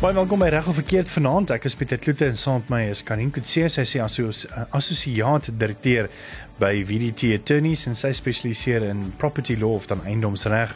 Baie 0.00 0.14
welkom 0.16 0.40
by 0.40 0.46
Reg 0.48 0.64
of 0.64 0.78
Verkeerd 0.78 1.10
vanaand. 1.12 1.50
Ek 1.52 1.66
is 1.68 1.74
Pieter 1.76 1.98
Kloete 2.00 2.24
en 2.24 2.38
saam 2.40 2.62
met 2.62 2.70
my 2.72 2.78
is 2.88 3.02
Karin 3.04 3.28
Kutse. 3.36 3.66
Sy 3.68 3.82
is 3.84 3.90
asoos 4.00 4.38
assosiaat 4.72 5.50
direkteur 5.60 6.06
by 6.56 6.70
VDT 6.88 7.34
Attorneys 7.36 7.82
en 7.84 7.98
sy 8.00 8.14
spesialiseer 8.16 8.86
in 8.88 9.10
property 9.20 9.58
law 9.60 9.74
of 9.76 9.90
dan 9.90 10.00
eiendomsreg. 10.08 10.72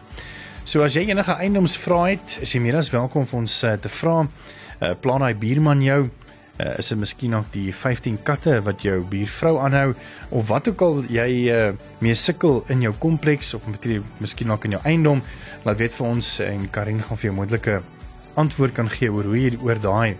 So 0.68 0.84
as 0.84 0.98
jy 0.98 1.06
enige 1.08 1.38
eiendomsvrae 1.40 2.18
het, 2.18 2.34
is 2.44 2.52
jy 2.52 2.60
meer 2.66 2.76
as 2.82 2.92
welkom 2.92 3.24
vir 3.30 3.38
ons 3.38 3.54
uh, 3.64 3.72
te 3.80 3.94
vra. 3.96 4.18
Uh, 4.28 4.92
plan 5.00 5.24
daai 5.24 5.32
buurman 5.40 5.80
jou 5.86 6.02
uh, 6.04 6.68
is 6.76 6.92
dit 6.92 7.00
miskien 7.00 7.38
ook 7.40 7.48
die 7.56 7.72
15 7.72 8.20
katte 8.28 8.60
wat 8.68 8.84
jou 8.84 9.00
buurvrou 9.08 9.54
aanhou 9.64 9.94
of 10.36 10.52
wat 10.52 10.68
ook 10.68 10.84
al 10.84 11.00
jy 11.08 11.30
uh, 11.48 11.72
mee 12.04 12.12
sukkel 12.12 12.60
in 12.76 12.84
jou 12.84 12.92
kompleks 13.00 13.56
of 13.56 13.64
met 13.72 13.88
miskien 14.20 14.52
ook 14.52 14.68
in 14.68 14.76
jou 14.76 14.84
eiendom, 14.84 15.24
laat 15.64 15.80
weet 15.80 15.96
vir 15.96 16.12
ons 16.12 16.36
en 16.44 16.68
Karin 16.76 17.00
gaan 17.08 17.24
vir 17.24 17.30
jou 17.32 17.36
moontlike 17.40 17.80
antwoord 18.34 18.72
kan 18.72 18.90
gee 18.90 19.12
oor 19.12 19.24
hoe 19.24 19.40
jy 19.40 19.58
oor 19.62 19.80
daai 19.80 20.16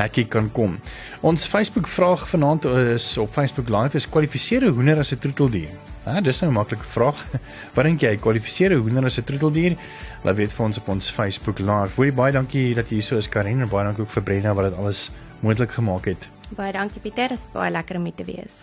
hekkie 0.00 0.26
kan 0.30 0.48
kom. 0.52 0.78
Ons 1.26 1.46
Facebook 1.50 1.88
vraag 1.88 2.26
vanaand 2.30 2.64
is 2.94 3.12
op 3.20 3.32
Facebook 3.34 3.68
Live 3.68 3.96
is 3.96 4.08
kwalifiseer 4.08 4.64
'n 4.64 4.74
hoender 4.74 4.98
as 4.98 5.12
'n 5.12 5.18
troeteldier? 5.18 5.70
Ja, 6.06 6.20
dis 6.20 6.40
nou 6.40 6.50
'n 6.50 6.54
maklike 6.54 6.84
vraag. 6.84 7.18
Wat 7.74 7.84
dink 7.84 8.00
jy, 8.00 8.16
kwalifiseer 8.16 8.72
'n 8.72 8.80
hoender 8.80 9.04
as 9.04 9.18
'n 9.18 9.24
troeteldier? 9.24 9.76
Laat 10.24 10.36
weet 10.36 10.52
vir 10.52 10.66
ons 10.66 10.78
op 10.78 10.88
ons 10.88 11.10
Facebook 11.10 11.58
Live. 11.58 11.94
Goeie 11.94 12.12
baie 12.12 12.32
dankie 12.32 12.74
dat 12.74 12.88
jy 12.88 12.94
hier 12.94 13.02
so 13.02 13.16
is 13.16 13.28
Karen 13.28 13.60
en 13.60 13.68
baie 13.68 13.84
dankie 13.84 14.02
ook 14.02 14.10
vir 14.10 14.22
Brenna 14.22 14.54
wat 14.54 14.70
dit 14.70 14.78
alles 14.78 15.10
moontlik 15.40 15.70
gemaak 15.70 16.04
het. 16.04 16.28
Baie 16.56 16.72
dankie 16.72 17.00
Pieter, 17.00 17.28
dit 17.28 17.38
is 17.38 17.46
baie 17.52 17.70
lekker 17.70 17.96
om 17.96 18.02
met 18.02 18.16
te 18.16 18.24
wees. 18.24 18.60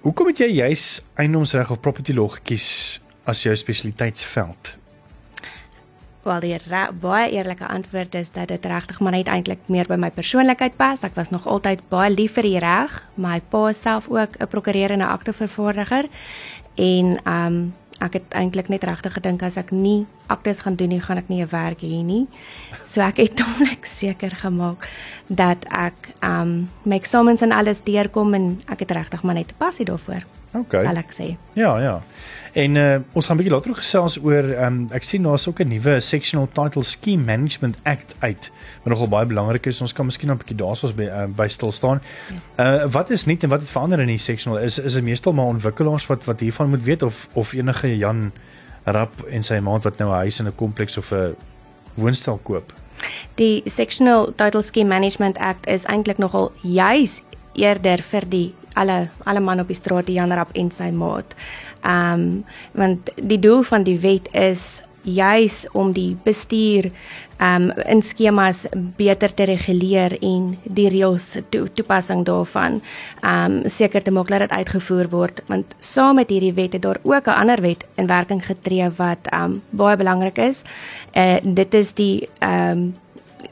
Hoekom 0.00 0.26
het 0.26 0.38
jy 0.38 0.46
juis 0.46 1.02
eiendomsreg 1.14 1.70
of 1.70 1.80
property 1.80 2.12
law 2.12 2.30
gekies 2.30 3.00
as 3.24 3.42
jou 3.42 3.56
spesialiteitsveld? 3.56 4.76
Wel 6.26 6.40
die 6.40 6.58
baie 7.00 7.30
eerlike 7.30 7.66
antwoord 7.66 8.14
is 8.14 8.32
dat 8.32 8.48
dit 8.48 8.64
regtig 8.66 8.98
maar 9.00 9.12
net 9.14 9.28
eintlik 9.30 9.58
meer 9.70 9.86
by 9.86 9.94
my 9.94 10.10
persoonlikheid 10.10 10.74
pas. 10.76 11.04
Ek 11.06 11.14
was 11.14 11.30
nog 11.30 11.46
altyd 11.46 11.84
baie 11.88 12.10
lief 12.10 12.34
vir 12.34 12.42
die 12.42 12.58
reg. 12.58 12.96
My 13.14 13.38
pa 13.40 13.72
self 13.72 14.08
ook 14.10 14.34
'n 14.40 14.48
prokureur 14.50 14.90
en 14.90 14.98
'n 14.98 15.14
aktevervaardiger. 15.16 16.08
En 16.74 17.20
ehm 17.22 17.46
um, 17.46 17.74
ek 18.00 18.12
het 18.12 18.34
eintlik 18.34 18.68
net 18.68 18.84
regtig 18.84 19.12
gedink 19.12 19.42
as 19.42 19.56
ek 19.56 19.70
nie 19.70 20.06
aktes 20.26 20.60
gaan 20.60 20.76
doen 20.76 20.88
nie, 20.88 21.00
gaan 21.00 21.16
ek 21.16 21.28
nie 21.28 21.42
'n 21.42 21.48
werk 21.48 21.80
hê 21.80 22.02
nie. 22.02 22.26
So 22.82 23.00
ek 23.00 23.16
het 23.16 23.40
homlik 23.44 23.84
seker 23.84 24.30
gemaak 24.30 24.88
dat 25.26 25.64
ek 25.70 26.10
um, 26.20 26.70
my 26.82 26.96
eksamens 26.96 27.42
en 27.42 27.52
alles 27.52 27.80
deurkom 27.82 28.34
en 28.34 28.62
ek 28.68 28.78
het 28.78 28.90
regtig 28.90 29.22
maar 29.22 29.34
net 29.34 29.52
'n 29.52 29.58
passie 29.58 29.84
daarvoor. 29.84 30.26
Okay. 30.54 30.84
Sal 30.84 30.96
ek 30.96 31.12
sê. 31.12 31.36
Ja, 31.54 31.78
ja. 31.78 32.02
En 32.56 32.74
uh, 32.74 32.96
ons 33.12 33.26
gaan 33.26 33.36
'n 33.36 33.38
bietjie 33.38 33.54
later 33.54 33.74
gesels 33.76 34.16
oor 34.24 34.46
um, 34.64 34.86
ek 34.96 35.04
sien 35.04 35.22
daar's 35.22 35.44
ook 35.48 35.60
'n 35.60 35.68
nuwe 35.68 36.00
sectional 36.00 36.48
title 36.52 36.82
scheme 36.82 37.24
management 37.24 37.76
act 37.82 38.14
uit 38.18 38.50
wat 38.82 38.92
nogal 38.92 39.08
baie 39.08 39.26
belangrik 39.26 39.66
is. 39.66 39.80
Ons 39.80 39.92
kan 39.92 40.04
miskien 40.04 40.30
'n 40.30 40.36
bietjie 40.36 40.56
daarsoos 40.56 40.94
by 40.94 41.02
uh, 41.02 41.26
by 41.28 41.48
stil 41.48 41.72
staan. 41.72 42.00
Uh 42.56 42.84
wat 42.88 43.10
is 43.10 43.24
nuut 43.24 43.42
en 43.42 43.48
wat 43.48 43.60
het 43.60 43.68
verander 43.68 44.00
in 44.00 44.06
die 44.06 44.18
sectional? 44.18 44.58
Is 44.58 44.78
is 44.78 44.92
dit 44.92 45.02
meestal 45.02 45.32
maar 45.32 45.44
ontwikkelaars 45.44 46.06
wat 46.06 46.24
wat 46.24 46.40
hiervan 46.40 46.68
moet 46.68 46.82
weet 46.82 47.02
of 47.02 47.28
of 47.32 47.52
enige 47.52 47.96
Jan 47.96 48.32
Rap 48.84 49.22
en 49.22 49.42
sy 49.42 49.58
maat 49.58 49.82
wat 49.82 49.98
nou 49.98 50.10
'n 50.10 50.16
huis 50.16 50.38
in 50.38 50.46
'n 50.46 50.54
kompleks 50.54 50.96
of 50.96 51.12
'n 51.12 51.36
woonstel 51.94 52.40
koop? 52.42 52.72
Die 53.34 53.62
sectional 53.64 54.32
title 54.34 54.62
scheme 54.62 54.88
management 54.88 55.38
act 55.38 55.66
is 55.66 55.84
eintlik 55.84 56.18
nogal 56.18 56.52
juis 56.62 57.22
eerder 57.52 58.02
vir 58.02 58.28
die 58.28 58.54
alle 58.76 59.08
alle 59.24 59.40
man 59.40 59.60
op 59.60 59.70
die 59.72 59.78
straat 59.78 60.08
Jan 60.12 60.32
Rap 60.32 60.52
en 60.54 60.70
sy 60.70 60.90
maat. 60.94 61.36
Ehm 61.82 62.12
um, 62.12 62.44
want 62.72 63.10
die 63.16 63.40
doel 63.40 63.62
van 63.62 63.86
die 63.86 63.98
wet 64.00 64.28
is 64.32 64.82
juis 65.06 65.66
om 65.72 65.92
die 65.94 66.16
bestuur 66.24 66.90
ehm 67.36 67.70
um, 67.70 67.84
in 67.86 68.02
skemas 68.02 68.64
beter 68.96 69.34
te 69.34 69.44
reguleer 69.44 70.16
en 70.24 70.56
die 70.64 70.88
reëls 70.88 71.36
to, 71.50 71.66
toepassing 71.74 72.24
daarvan 72.26 72.80
ehm 73.20 73.58
um, 73.62 73.68
seker 73.70 74.02
te 74.02 74.10
maak 74.10 74.28
dat 74.32 74.46
dit 74.46 74.56
uitgevoer 74.58 75.08
word 75.12 75.42
want 75.46 75.74
saam 75.78 76.16
met 76.16 76.30
hierdie 76.30 76.54
wet 76.56 76.72
het 76.72 76.82
daar 76.82 77.00
ook 77.02 77.26
'n 77.26 77.38
ander 77.42 77.60
wet 77.60 77.84
in 77.96 78.06
werking 78.06 78.42
getree 78.46 78.90
wat 78.96 79.30
ehm 79.30 79.44
um, 79.44 79.62
baie 79.70 79.96
belangrik 79.96 80.38
is. 80.38 80.62
Uh 81.14 81.36
dit 81.42 81.74
is 81.74 81.92
die 81.92 82.28
ehm 82.38 82.70
um, 82.70 82.94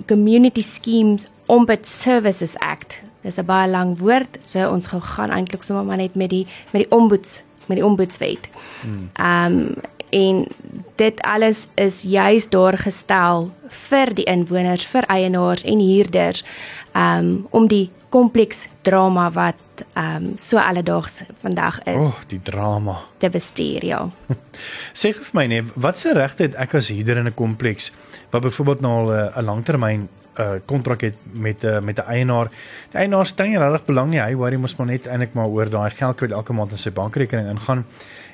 Community 0.06 0.62
Schemes 0.62 1.26
Ombud 1.46 1.86
Services 1.86 2.58
Act. 2.58 3.00
Dis 3.24 3.40
'n 3.40 3.48
baie 3.48 3.70
lang 3.70 3.96
woord, 3.98 4.38
so 4.44 4.68
ons 4.68 4.86
gaan 4.86 5.30
eintlik 5.30 5.62
sommer 5.62 5.84
maar 5.84 5.96
net 5.96 6.14
met 6.14 6.30
die 6.30 6.46
met 6.72 6.84
die 6.84 6.90
ombuds 6.90 7.42
met 7.66 7.76
die 7.76 7.86
ombudswet. 7.86 8.48
Hmm. 8.82 9.10
Ehm 9.12 9.52
um, 9.52 9.74
en 10.14 10.46
dit 10.94 11.20
alles 11.22 11.66
is 11.74 12.02
juis 12.02 12.48
daar 12.48 12.78
gestel 12.78 13.50
vir 13.66 14.14
die 14.14 14.24
inwoners, 14.24 14.86
vir 14.86 15.02
eienaars 15.10 15.62
en 15.62 15.80
huurders 15.80 16.44
ehm 16.92 17.18
um, 17.18 17.46
om 17.50 17.68
die 17.68 17.90
kompleks 18.08 18.66
drama 18.82 19.30
wat 19.34 19.84
ehm 19.94 20.16
um, 20.16 20.32
so 20.38 20.58
alledaags 20.58 21.22
vandag 21.42 21.82
is. 21.82 21.94
O, 21.94 22.12
oh, 22.12 22.20
die 22.26 22.42
drama. 22.42 23.00
Te 23.18 23.30
bestuur, 23.30 23.84
ja. 23.84 24.10
Sê 25.00 25.10
vir 25.16 25.32
my 25.32 25.46
nee, 25.46 25.64
wat 25.74 25.98
se 25.98 26.12
regte 26.14 26.46
het 26.46 26.54
ek 26.54 26.74
as 26.78 26.92
huurder 26.94 27.16
in 27.16 27.26
'n 27.26 27.34
kompleks 27.34 27.92
wat 28.30 28.42
byvoorbeeld 28.42 28.80
nou 28.80 28.92
al 29.00 29.10
'n 29.10 29.38
uh, 29.38 29.44
langtermyn 29.44 30.08
'n 30.36 30.42
uh, 30.42 30.60
kontrak 30.66 31.00
het 31.00 31.14
met 31.32 31.64
'n 31.64 31.66
uh, 31.66 31.80
met 31.80 31.98
'n 31.98 32.08
eienaar. 32.08 32.50
Die 32.90 32.98
eienaar 32.98 33.26
stel 33.26 33.46
nie 33.46 33.58
regtig 33.58 33.84
belang 33.84 34.10
nie. 34.10 34.20
Hy 34.20 34.34
worry 34.34 34.56
mos 34.56 34.76
maar 34.76 34.86
net 34.86 35.06
eintlik 35.06 35.34
maar 35.34 35.46
oor 35.46 35.70
daai 35.70 35.90
geld 35.90 36.20
wat 36.20 36.30
elke 36.30 36.52
maand 36.52 36.70
in 36.70 36.78
sy 36.78 36.90
bankrekening 36.90 37.48
ingaan. 37.48 37.86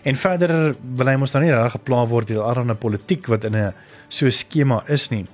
En 0.02 0.16
verder 0.16 0.74
wil 0.96 1.06
hy 1.06 1.16
mos 1.16 1.30
dan 1.30 1.42
nie 1.42 1.52
regtig 1.52 1.72
gepla 1.72 2.06
word 2.06 2.28
deur 2.28 2.42
allerlei 2.42 2.76
politiek 2.76 3.26
wat 3.26 3.44
in 3.44 3.56
'n 3.56 3.74
so 4.08 4.30
skema 4.30 4.82
is 4.86 5.08
nie. 5.08 5.26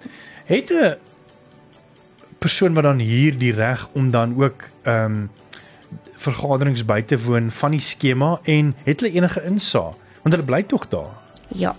Het 0.45 0.71
'n 0.71 0.97
persoon 2.39 2.75
wat 2.75 2.85
dan 2.85 2.99
hier 2.99 3.39
die 3.39 3.53
reg 3.53 3.89
om 3.93 4.11
dan 4.11 4.35
ook 4.43 4.69
ehm 4.83 5.05
um, 5.05 5.31
vergaderings 6.17 6.85
by 6.85 7.03
te 7.03 7.19
woon 7.19 7.51
van 7.51 7.71
die 7.71 7.81
skema 7.81 8.39
en 8.43 8.75
het 8.85 9.01
hulle 9.01 9.13
enige 9.13 9.43
insaag 9.43 9.95
want 10.23 10.35
hulle 10.35 10.47
bly 10.47 10.63
tog 10.63 10.89
daar. 10.89 11.13
Ja. 11.49 11.77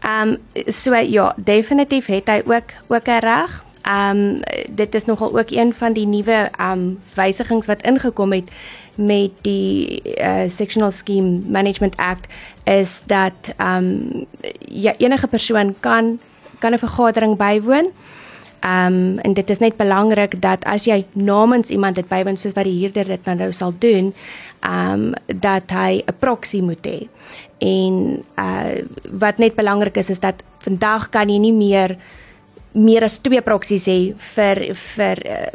Ehm 0.00 0.28
um, 0.28 0.38
so 0.72 0.94
ja, 0.94 1.34
definitief 1.36 2.06
het 2.06 2.28
hy 2.28 2.42
ook 2.46 2.72
ook 2.88 3.06
'n 3.06 3.18
reg. 3.20 3.64
Ehm 3.90 4.16
um, 4.16 4.40
dit 4.70 4.94
is 4.94 5.04
nogal 5.04 5.38
ook 5.38 5.50
een 5.50 5.74
van 5.74 5.92
die 5.92 6.06
nuwe 6.06 6.48
ehm 6.56 6.78
um, 6.78 7.00
wysigings 7.14 7.66
wat 7.66 7.82
ingekom 7.82 8.32
het 8.32 8.50
met 8.94 9.30
die 9.40 10.02
uh, 10.18 10.42
Sectional 10.46 10.90
Scheme 10.90 11.40
Management 11.46 11.96
Act 11.96 12.26
is 12.64 13.02
dat 13.04 13.54
ehm 13.56 13.76
um, 13.76 14.26
ja, 14.58 14.94
enige 14.96 15.26
persoon 15.26 15.74
kan 15.80 16.18
kan 16.58 16.72
'n 16.72 16.78
vergadering 16.78 17.36
bywoon. 17.36 17.90
Ehm 18.60 18.94
um, 18.94 19.18
en 19.18 19.32
dit 19.32 19.50
is 19.50 19.58
net 19.58 19.76
belangrik 19.76 20.42
dat 20.42 20.64
as 20.64 20.84
jy 20.84 21.04
namens 21.12 21.68
iemand 21.68 21.94
dit 21.94 22.08
bywoon 22.08 22.36
soos 22.36 22.52
wat 22.52 22.64
die 22.64 22.80
huurder 22.80 23.06
dit 23.06 23.24
nou, 23.24 23.36
nou 23.36 23.52
sal 23.52 23.74
doen, 23.78 24.14
ehm 24.60 24.92
um, 24.92 25.12
dat 25.40 25.70
hy 25.70 26.02
'n 26.06 26.18
proxy 26.18 26.60
moet 26.60 26.86
hê. 26.86 27.08
En 27.58 28.24
uh 28.38 28.84
wat 29.10 29.38
net 29.38 29.54
belangrik 29.54 29.96
is 29.96 30.10
is 30.10 30.20
dat 30.20 30.44
vandag 30.58 31.08
kan 31.08 31.28
jy 31.28 31.38
nie 31.38 31.52
meer 31.52 31.96
meer 32.72 33.04
as 33.04 33.18
twee 33.18 33.42
proksies 33.42 33.86
hê 33.90 33.98
vir 34.34 34.62
vir 34.74 35.22
uh, 35.26 35.50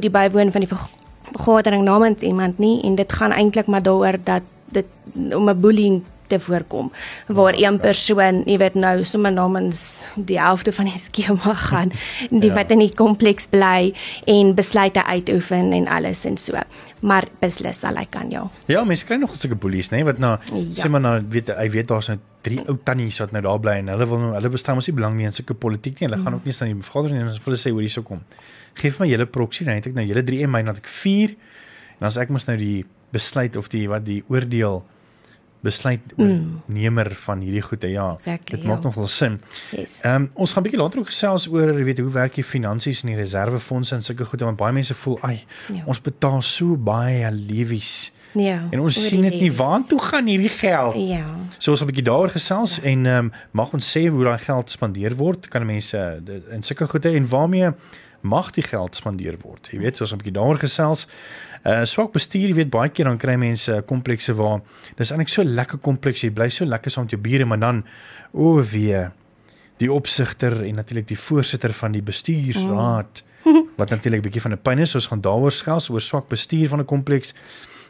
die 0.00 0.10
bywoon 0.10 0.52
van 0.52 0.64
die 0.64 0.70
vergadering 0.70 1.84
namens 1.84 2.22
iemand 2.22 2.58
nie 2.58 2.80
en 2.84 2.96
dit 2.96 3.12
gaan 3.12 3.32
eintlik 3.32 3.66
maar 3.66 3.82
daaroor 3.82 4.18
dat 4.24 4.42
dit 4.72 4.86
om 5.34 5.48
'n 5.48 5.60
bullying 5.60 6.02
te 6.26 6.40
voorkom 6.40 6.92
waar 7.26 7.54
een 7.56 7.80
persoon, 7.80 8.42
jy 8.44 8.56
weet 8.58 8.74
nou, 8.74 9.04
sommer 9.04 9.32
namens 9.32 10.08
die 10.14 10.40
helfte 10.40 10.72
van 10.72 10.84
die 10.84 11.00
skema 11.06 11.54
gaan, 11.54 11.92
die 12.30 12.50
ja. 12.50 12.54
wat 12.54 12.70
in 12.70 12.78
die 12.78 12.94
kompleks 12.94 13.46
bly 13.50 13.92
en 14.24 14.54
besluite 14.54 15.04
uitoefen 15.04 15.72
en 15.72 15.88
alles 15.88 16.24
en 16.24 16.38
so. 16.40 16.60
Maar 17.04 17.26
beslis 17.40 17.80
sal 17.82 17.98
hy 18.00 18.06
kan 18.08 18.30
jou. 18.32 18.46
Ja, 18.70 18.80
mense 18.88 19.04
kry 19.04 19.18
nog 19.20 19.34
sulke 19.36 19.58
boelies, 19.60 19.90
nê, 19.92 20.00
wat 20.08 20.20
nou 20.22 20.38
ja. 20.40 20.62
sê 20.78 20.88
maar 20.92 21.02
nou 21.04 21.18
weet 21.34 21.50
hy 21.52 21.66
weet 21.74 21.90
daar's 21.90 22.08
nou 22.12 22.16
drie 22.44 22.60
ou 22.64 22.78
tannies 22.84 23.18
wat 23.20 23.34
nou 23.36 23.42
daar 23.44 23.60
bly 23.60 23.74
en 23.82 23.90
hulle 23.92 24.06
wil 24.08 24.22
nou 24.22 24.32
hulle 24.36 24.50
bestaan 24.52 24.78
mos 24.78 24.88
nie 24.88 24.96
belang 24.96 25.18
nie 25.18 25.28
in 25.28 25.36
sulke 25.36 25.56
politiek 25.56 25.98
nie. 25.98 26.08
Hulle 26.08 26.20
mm. 26.20 26.26
gaan 26.28 26.38
ook 26.38 26.48
nie 26.48 26.56
staan 26.56 26.72
die 26.72 26.86
vergadering 26.86 27.20
en 27.20 27.32
hulle 27.34 27.60
sê 27.60 27.72
hoor 27.72 27.84
hierso 27.84 28.04
kom. 28.06 28.24
Geef 28.80 28.98
my 29.00 29.08
julle 29.10 29.28
proxy, 29.30 29.66
dan 29.68 29.80
het 29.80 29.90
ek 29.90 29.98
nou 29.98 30.06
julle 30.08 30.24
3 30.24 30.46
en 30.46 30.54
my 30.54 30.62
dan 30.64 30.80
ek 30.80 30.90
4 30.90 31.36
en 32.00 32.08
as 32.08 32.18
ek 32.20 32.32
mos 32.34 32.48
nou 32.48 32.56
die 32.60 32.84
besluit 33.14 33.56
of 33.60 33.68
die 33.72 33.84
wat 33.92 34.06
die 34.08 34.22
oordeel 34.32 34.82
besluitnemer 35.64 37.10
mm. 37.10 37.20
van 37.26 37.44
hierdie 37.44 37.62
goede 37.64 37.90
ja 37.90 38.08
exactly, 38.14 38.56
dit 38.56 38.66
maak 38.68 38.82
ja. 38.82 38.90
nogal 38.90 39.08
sin. 39.08 39.38
Ehm 39.72 39.80
yes. 39.80 39.94
um, 40.04 40.30
ons 40.34 40.52
gaan 40.52 40.66
bietjie 40.66 40.80
later 40.80 41.02
ook 41.02 41.12
gesels 41.12 41.48
oor 41.48 41.72
weet 41.84 42.02
hoe 42.02 42.10
werk 42.14 42.36
die 42.38 42.44
finansies 42.44 43.02
en 43.04 43.14
die 43.14 43.20
reservefondse 43.20 43.96
en 43.96 44.04
sulke 44.04 44.28
goede 44.28 44.44
want 44.48 44.60
baie 44.60 44.76
mense 44.76 44.96
voel 45.04 45.18
ai 45.22 45.38
ja. 45.72 45.86
ons 45.86 46.02
betaal 46.04 46.42
so 46.42 46.76
baie 46.76 47.30
lewies. 47.32 48.12
Ja. 48.34 48.64
En 48.70 48.80
ons 48.82 48.96
sien 49.08 49.22
dit 49.22 49.40
nie 49.40 49.52
waartoe 49.54 50.00
gaan 50.02 50.26
hierdie 50.26 50.50
geld. 50.50 50.96
Ja. 51.08 51.26
So 51.58 51.70
ons 51.70 51.80
gaan 51.80 51.88
'n 51.88 51.92
bietjie 51.92 52.08
daaroor 52.10 52.34
gesels 52.34 52.76
ja. 52.76 52.82
en 52.90 53.06
ehm 53.06 53.24
um, 53.24 53.32
mag 53.50 53.72
ons 53.72 53.96
sê 53.96 54.08
hoe 54.08 54.24
daai 54.24 54.38
geld 54.38 54.70
spandeer 54.70 55.16
word. 55.16 55.48
Kan 55.48 55.66
mense 55.66 56.22
in 56.50 56.62
sulke 56.62 56.86
goede 56.86 57.14
en 57.14 57.28
waarmee 57.28 57.72
mag 58.20 58.50
die 58.50 58.64
geld 58.64 58.96
spandeer 58.96 59.36
word. 59.40 59.68
Jy 59.70 59.78
weet, 59.78 59.96
so 59.96 60.04
ons 60.04 60.12
'n 60.12 60.16
bietjie 60.16 60.38
daaroor 60.38 60.58
gesels. 60.58 61.06
Uh 61.64 61.84
swak 61.88 62.12
bestuur, 62.12 62.50
jy 62.50 62.54
weet 62.54 62.70
baie 62.70 62.90
keer 62.92 63.08
dan 63.08 63.18
kry 63.18 63.36
mense 63.40 63.72
komplekse 63.88 64.34
waar 64.36 64.60
dis 64.98 65.10
eintlik 65.10 65.32
so 65.32 65.44
lekker 65.44 65.80
kompleks, 65.80 66.20
jy 66.26 66.30
bly 66.30 66.50
so 66.52 66.68
lekker 66.68 66.92
saam 66.92 67.06
met 67.06 67.14
jou 67.16 67.20
bure, 67.24 67.46
maar 67.48 67.62
dan 67.62 67.84
o 68.32 68.58
oh, 68.58 68.64
wee 68.72 69.06
die 69.80 69.92
opsigter 69.92 70.60
en 70.62 70.74
natuurlik 70.74 71.08
die 71.08 71.18
voorsitter 71.18 71.72
van 71.72 71.94
die 71.96 72.02
bestuursraad 72.04 73.22
mm. 73.44 73.62
wat 73.76 73.90
natuurlik 73.90 74.20
'n 74.20 74.26
bietjie 74.28 74.44
van 74.44 74.52
'n 74.52 74.62
pyn 74.62 74.78
is. 74.78 74.94
Ons 74.94 75.06
gaan 75.06 75.20
daaroor 75.20 75.52
skels 75.52 75.88
oor 75.90 76.00
swak 76.00 76.28
bestuur 76.28 76.68
van 76.68 76.80
'n 76.80 76.84
kompleks 76.84 77.34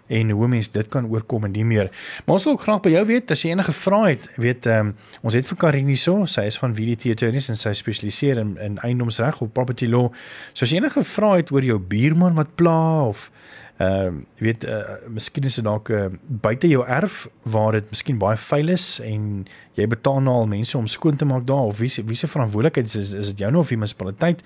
en 0.06 0.30
hoe 0.30 0.48
mense 0.48 0.70
dit 0.72 0.88
kan 0.88 1.06
oorkom 1.06 1.44
en 1.44 1.50
nie 1.50 1.64
meer. 1.64 1.90
Maar 2.24 2.34
ons 2.36 2.44
wil 2.44 2.52
ook 2.52 2.60
graag 2.60 2.80
by 2.80 2.90
jou 2.90 3.06
weet 3.06 3.30
as 3.30 3.42
jy 3.42 3.50
enige 3.50 3.72
vrae 3.72 4.08
het, 4.08 4.28
weet 4.36 4.66
ehm 4.66 4.86
um, 4.86 4.96
ons 5.22 5.34
het 5.34 5.46
vir 5.46 5.56
Karin 5.56 5.86
hierso, 5.86 6.26
sy 6.26 6.44
is 6.50 6.58
van 6.58 6.74
VDT 6.76 7.10
Attorneys 7.10 7.48
en 7.48 7.56
sy 7.56 7.72
spesialiseer 7.72 8.38
in, 8.38 8.56
in 8.58 8.78
eiendomsreg 8.78 9.40
of 9.40 9.52
property 9.52 9.86
law. 9.86 10.12
So 10.52 10.64
as 10.64 10.70
jy 10.70 10.76
enige 10.82 11.04
vrae 11.04 11.36
het 11.36 11.50
oor 11.50 11.64
jou 11.64 11.78
buurman 11.78 12.34
wat 12.34 12.54
pla 12.54 13.06
of 13.08 13.30
ehm 13.76 14.06
uh, 14.06 14.22
weet 14.38 14.64
uh, 14.64 14.80
miskien 15.08 15.44
is 15.44 15.54
dit 15.54 15.64
dalk 15.64 15.88
uh, 15.88 16.06
buite 16.26 16.68
jou 16.68 16.84
erf 16.86 17.28
waar 17.42 17.72
dit 17.72 17.88
miskien 17.90 18.18
baie 18.18 18.36
vuil 18.38 18.68
is 18.68 19.00
en 19.02 19.46
jy 19.74 19.86
betaal 19.90 20.20
nou 20.22 20.34
al 20.44 20.46
mense 20.46 20.78
om 20.78 20.86
skoon 20.86 21.16
te 21.16 21.26
maak 21.26 21.46
daar 21.46 21.72
of 21.72 21.78
wie 21.82 21.90
wie 22.06 22.16
se 22.16 22.30
verantwoordelikheid 22.30 22.94
is 22.94 23.12
is 23.12 23.32
dit 23.32 23.42
jou 23.42 23.50
nou 23.50 23.64
of 23.66 23.72
die 23.74 23.76
munisipaliteit 23.76 24.44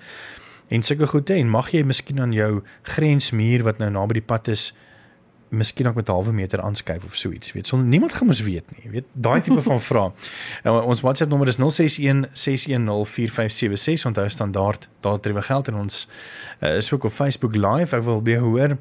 en 0.69 0.83
sulke 0.83 1.07
goede 1.07 1.37
en 1.37 1.49
mag 1.49 1.69
jy 1.73 1.83
miskien 1.85 2.21
aan 2.21 2.33
jou 2.33 2.63
grensmuur 2.81 3.63
wat 3.69 3.77
nou 3.77 3.91
naby 3.93 4.17
die 4.17 4.25
pad 4.33 4.47
is 4.47 4.71
miskien 5.49 5.87
ook 5.87 5.95
met 5.95 6.09
'n 6.09 6.11
halwe 6.11 6.31
meter 6.31 6.61
aanskuif 6.61 7.05
of 7.05 7.15
so 7.15 7.31
iets 7.31 7.51
weet 7.51 7.67
sonder 7.67 7.87
niemand 7.87 8.13
gaan 8.13 8.27
mos 8.27 8.41
weet 8.41 8.65
nie 8.77 8.91
weet 8.91 9.05
daai 9.13 9.41
tipe 9.41 9.61
van 9.61 9.81
vrae 9.89 10.11
nou, 10.63 10.83
ons 10.83 11.01
WhatsApp 11.01 11.29
nommer 11.29 11.47
is 11.47 11.57
061 11.57 12.25
610 12.33 13.05
4576 13.05 14.05
onthou 14.05 14.29
standaard 14.29 14.87
daar 14.99 15.19
tref 15.19 15.45
geld 15.45 15.67
en 15.67 15.75
ons 15.75 16.09
uh, 16.59 16.75
is 16.75 16.93
ook 16.93 17.03
op 17.03 17.11
Facebook 17.11 17.55
live 17.55 17.95
ek 17.95 18.03
wil 18.03 18.23
weer 18.23 18.39
hoor 18.39 18.77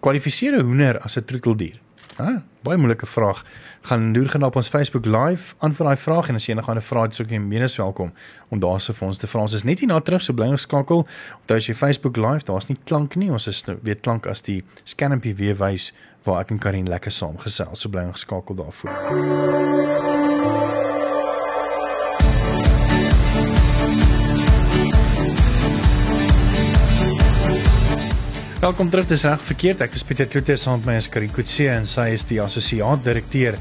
kwalifiseer 0.00 0.58
'n 0.58 0.64
hoender 0.64 1.00
as 1.00 1.16
'n 1.16 1.24
troeteldier 1.24 1.80
Ha, 2.16 2.42
baie 2.64 2.78
moeilike 2.80 3.06
vraag. 3.06 3.42
Gaan 3.80 4.12
loer 4.16 4.44
op 4.44 4.56
ons 4.56 4.68
Facebook 4.68 5.04
live 5.04 5.54
aan 5.58 5.74
vir 5.76 5.86
daai 5.86 5.96
vraag 6.00 6.28
en 6.28 6.34
as 6.38 6.46
jy 6.46 6.54
enige 6.54 6.70
ander 6.72 6.84
vrae 6.84 7.02
het, 7.04 7.14
sou 7.18 7.26
ek 7.26 7.32
jou 7.34 7.40
menes 7.44 7.76
welkom 7.76 8.12
om 8.48 8.62
daarso 8.62 8.96
vir 8.96 9.08
ons 9.08 9.18
te 9.20 9.28
vra. 9.28 9.40
Ons 9.44 9.56
is 9.58 9.66
net 9.68 9.78
hier 9.84 9.90
na 9.90 10.00
terug, 10.00 10.24
so 10.24 10.32
bly 10.32 10.48
geskakel. 10.54 11.04
Onthou 11.42 11.56
as 11.60 11.68
jy 11.68 11.76
Facebook 11.76 12.16
live, 12.16 12.44
daar's 12.48 12.70
nie 12.70 12.78
klank 12.88 13.16
nie. 13.20 13.28
Ons 13.28 13.46
is 13.52 13.60
weet 13.84 14.00
klank 14.00 14.26
as 14.32 14.40
die 14.48 14.62
skermpie 14.88 15.36
weer 15.36 15.60
wys 15.60 15.92
waar 16.24 16.40
ek 16.40 16.56
en 16.56 16.62
Karin 16.64 16.88
lekker 16.88 17.12
saam 17.12 17.36
gesels. 17.36 17.84
So 17.84 17.92
bly 17.92 18.08
geskakel 18.16 18.56
daarvoor. 18.64 18.90
Welkom 28.66 28.88
terug 28.90 29.06
dis 29.06 29.22
reg 29.22 29.42
verkeerd. 29.46 29.82
Ek 29.84 29.92
is 29.94 30.02
Pieter 30.02 30.26
Kloete 30.26 30.56
saam 30.58 30.80
met 30.80 30.88
my 30.88 30.94
is 30.98 31.06
Karin 31.06 31.30
Kutse 31.30 31.68
en 31.70 31.84
sy 31.86 32.08
is 32.16 32.24
die 32.26 32.40
assosiaat 32.42 33.04
direkteur 33.04 33.54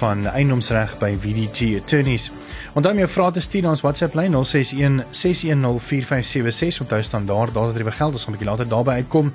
van 0.00 0.24
eiendomsreg 0.26 0.96
by 0.98 1.12
VDT 1.14 1.76
Attorneys. 1.78 2.26
Onthou 2.74 2.90
my 2.98 3.06
vrae 3.06 3.36
te 3.36 3.44
stuur 3.46 3.62
na 3.62 3.70
ons 3.76 3.84
WhatsApp 3.86 4.18
lyn 4.18 4.34
061 4.34 4.98
6104576. 5.20 6.82
Onthou 6.82 7.00
standaard 7.06 7.54
daar 7.54 7.70
dat 7.70 7.78
dit 7.78 7.94
geld 8.00 8.18
is 8.18 8.26
om 8.26 8.34
'n 8.34 8.36
bietjie 8.36 8.50
later 8.50 8.68
daarby 8.74 8.98
uitkom. 9.04 9.32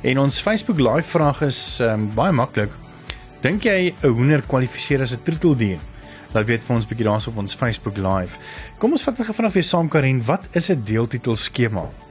En 0.00 0.18
ons 0.28 0.40
Facebook 0.40 0.78
live 0.78 1.08
vraag 1.18 1.42
is 1.42 1.80
um, 1.80 2.14
baie 2.14 2.32
maklik. 2.32 2.70
Dink 3.42 3.64
jy 3.64 3.90
'n 3.90 4.06
hoender 4.06 4.46
kwalifiseer 4.46 5.02
as 5.02 5.12
'n 5.12 5.22
troeteldier? 5.24 5.78
Laat 6.34 6.46
weet 6.46 6.62
vir 6.62 6.76
ons 6.76 6.86
bietjie 6.86 7.06
daarso 7.06 7.30
op 7.30 7.36
ons 7.36 7.54
Facebook 7.54 7.96
live. 7.96 8.38
Kom 8.78 8.92
ons 8.92 9.02
vat 9.02 9.14
vanaf 9.16 9.52
weer 9.52 9.64
saam 9.64 9.88
Karin, 9.88 10.22
wat 10.22 10.44
is 10.52 10.70
'n 10.70 10.82
deeltitel 10.84 11.36
skema? 11.36 12.05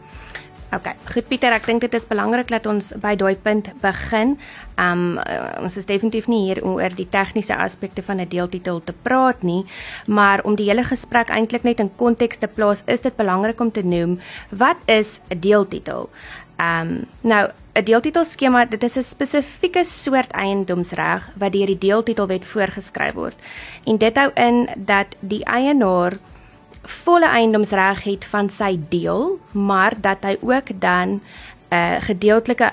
OK. 0.74 0.88
Goed 1.14 1.28
Pieter, 1.30 1.54
ek 1.54 1.68
dink 1.70 1.84
dit 1.86 1.94
is 1.94 2.08
belangrik 2.10 2.50
dat 2.50 2.66
ons 2.66 2.90
by 3.02 3.14
daai 3.20 3.36
punt 3.38 3.70
begin. 3.84 4.36
Um 4.82 5.20
ons 5.62 5.78
is 5.78 5.86
definitief 5.88 6.28
nie 6.32 6.42
hier 6.48 6.64
om 6.66 6.80
oor 6.80 6.96
die 6.98 7.08
tegniese 7.10 7.56
aspekte 7.56 8.02
van 8.02 8.20
'n 8.20 8.30
deeltitel 8.30 8.82
te 8.84 8.94
praat 8.94 9.44
nie, 9.44 9.66
maar 10.08 10.42
om 10.44 10.56
die 10.56 10.70
hele 10.70 10.84
gesprek 10.84 11.30
eintlik 11.30 11.64
net 11.64 11.80
in 11.80 11.96
konteks 11.96 12.38
te 12.38 12.48
plaas, 12.48 12.84
is 12.88 13.02
dit 13.02 13.16
belangrik 13.16 13.60
om 13.60 13.72
te 13.72 13.84
noem 13.84 14.20
wat 14.50 14.78
is 14.86 15.20
'n 15.30 15.40
deeltitel? 15.40 16.10
Um 16.58 17.06
nou 17.22 17.50
'n 17.76 17.84
deeltitel 17.84 18.26
skema, 18.26 18.66
dit 18.66 18.84
is 18.84 18.98
'n 18.98 19.04
spesifieke 19.04 19.84
soort 19.84 20.32
eiendomsreg 20.32 21.30
wat 21.38 21.52
deur 21.52 21.68
die 21.68 21.78
deeltitelwet 21.78 22.46
voorgeskryf 22.46 23.14
word. 23.14 23.36
En 23.86 23.98
dit 23.98 24.18
hou 24.18 24.32
in 24.34 24.70
dat 24.76 25.16
die 25.20 25.44
eienaar 25.44 26.14
volle 26.86 27.28
eiendomsreg 27.28 28.04
het 28.04 28.26
van 28.26 28.50
sy 28.50 28.80
deel, 28.90 29.40
maar 29.52 29.94
dat 30.02 30.18
hy 30.22 30.38
ook 30.42 30.72
dan 30.80 31.10
'n 31.10 31.22
uh, 31.74 31.96
gedeeltelike 32.00 32.72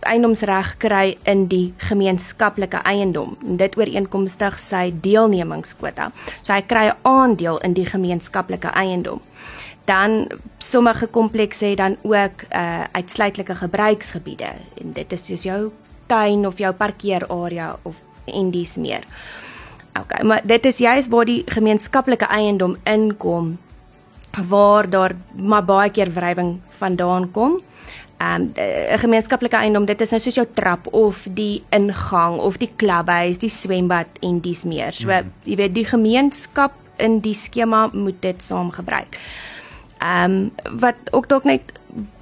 eiendomsreg 0.00 0.76
kry 0.76 1.16
in 1.22 1.46
die 1.46 1.72
gemeenskaplike 1.76 2.76
eiendom. 2.76 3.36
Dit 3.40 3.76
ooreenkomstig 3.76 4.58
sy 4.58 4.92
deelnemingskwota. 5.00 6.12
So 6.42 6.52
hy 6.52 6.62
kry 6.62 6.88
'n 6.88 6.96
aandeel 7.02 7.58
in 7.58 7.72
die 7.72 7.86
gemeenskaplike 7.86 8.68
eiendom. 8.68 9.20
Dan 9.84 10.28
sommige 10.58 11.06
komplekse 11.06 11.66
het 11.66 11.76
dan 11.76 11.96
ook 12.02 12.42
uh 12.52 12.84
uitsluitlike 12.92 13.54
gebruiksgebiede 13.54 14.52
en 14.80 14.92
dit 14.92 15.12
is 15.12 15.26
soos 15.26 15.42
jou 15.42 15.72
tuin 16.06 16.46
of 16.46 16.58
jou 16.58 16.72
parkeerarea 16.74 17.78
of 17.82 17.94
en 18.24 18.50
dis 18.50 18.76
meer. 18.76 19.04
Okay, 20.00 20.24
maar 20.24 20.40
dit 20.44 20.64
is 20.64 20.78
juist 20.78 21.08
waar 21.08 21.24
die 21.24 21.42
gemeenskaplike 21.46 22.26
eiendom 22.26 22.76
inkom 22.84 23.58
waar 24.48 24.90
daar 24.90 25.16
maar 25.34 25.64
baie 25.64 25.90
keer 25.90 26.12
wrywing 26.12 26.58
vandaan 26.68 27.30
kom. 27.30 27.60
Ehm 28.18 28.42
um, 28.42 28.52
'n 28.94 28.98
gemeenskaplike 28.98 29.56
eiendom, 29.56 29.84
dit 29.84 30.00
is 30.00 30.08
nou 30.10 30.20
soos 30.20 30.34
jou 30.34 30.46
trap 30.54 30.92
of 30.92 31.26
die 31.30 31.62
ingang 31.70 32.38
of 32.38 32.56
die 32.56 32.70
klubhuis, 32.76 33.38
die 33.38 33.50
swembad 33.50 34.06
en 34.20 34.40
dis 34.40 34.64
meer. 34.64 34.92
So 34.92 35.08
mm. 35.08 35.32
jy 35.42 35.56
weet 35.56 35.74
die 35.74 35.84
gemeenskap 35.84 36.72
in 36.96 37.20
die 37.20 37.34
skema 37.34 37.90
moet 37.92 38.22
dit 38.22 38.42
saam 38.42 38.70
gebruik. 38.70 39.18
Ehm 39.98 40.30
um, 40.30 40.52
wat 40.80 40.94
ook 41.10 41.28
dalk 41.28 41.44
net 41.44 41.60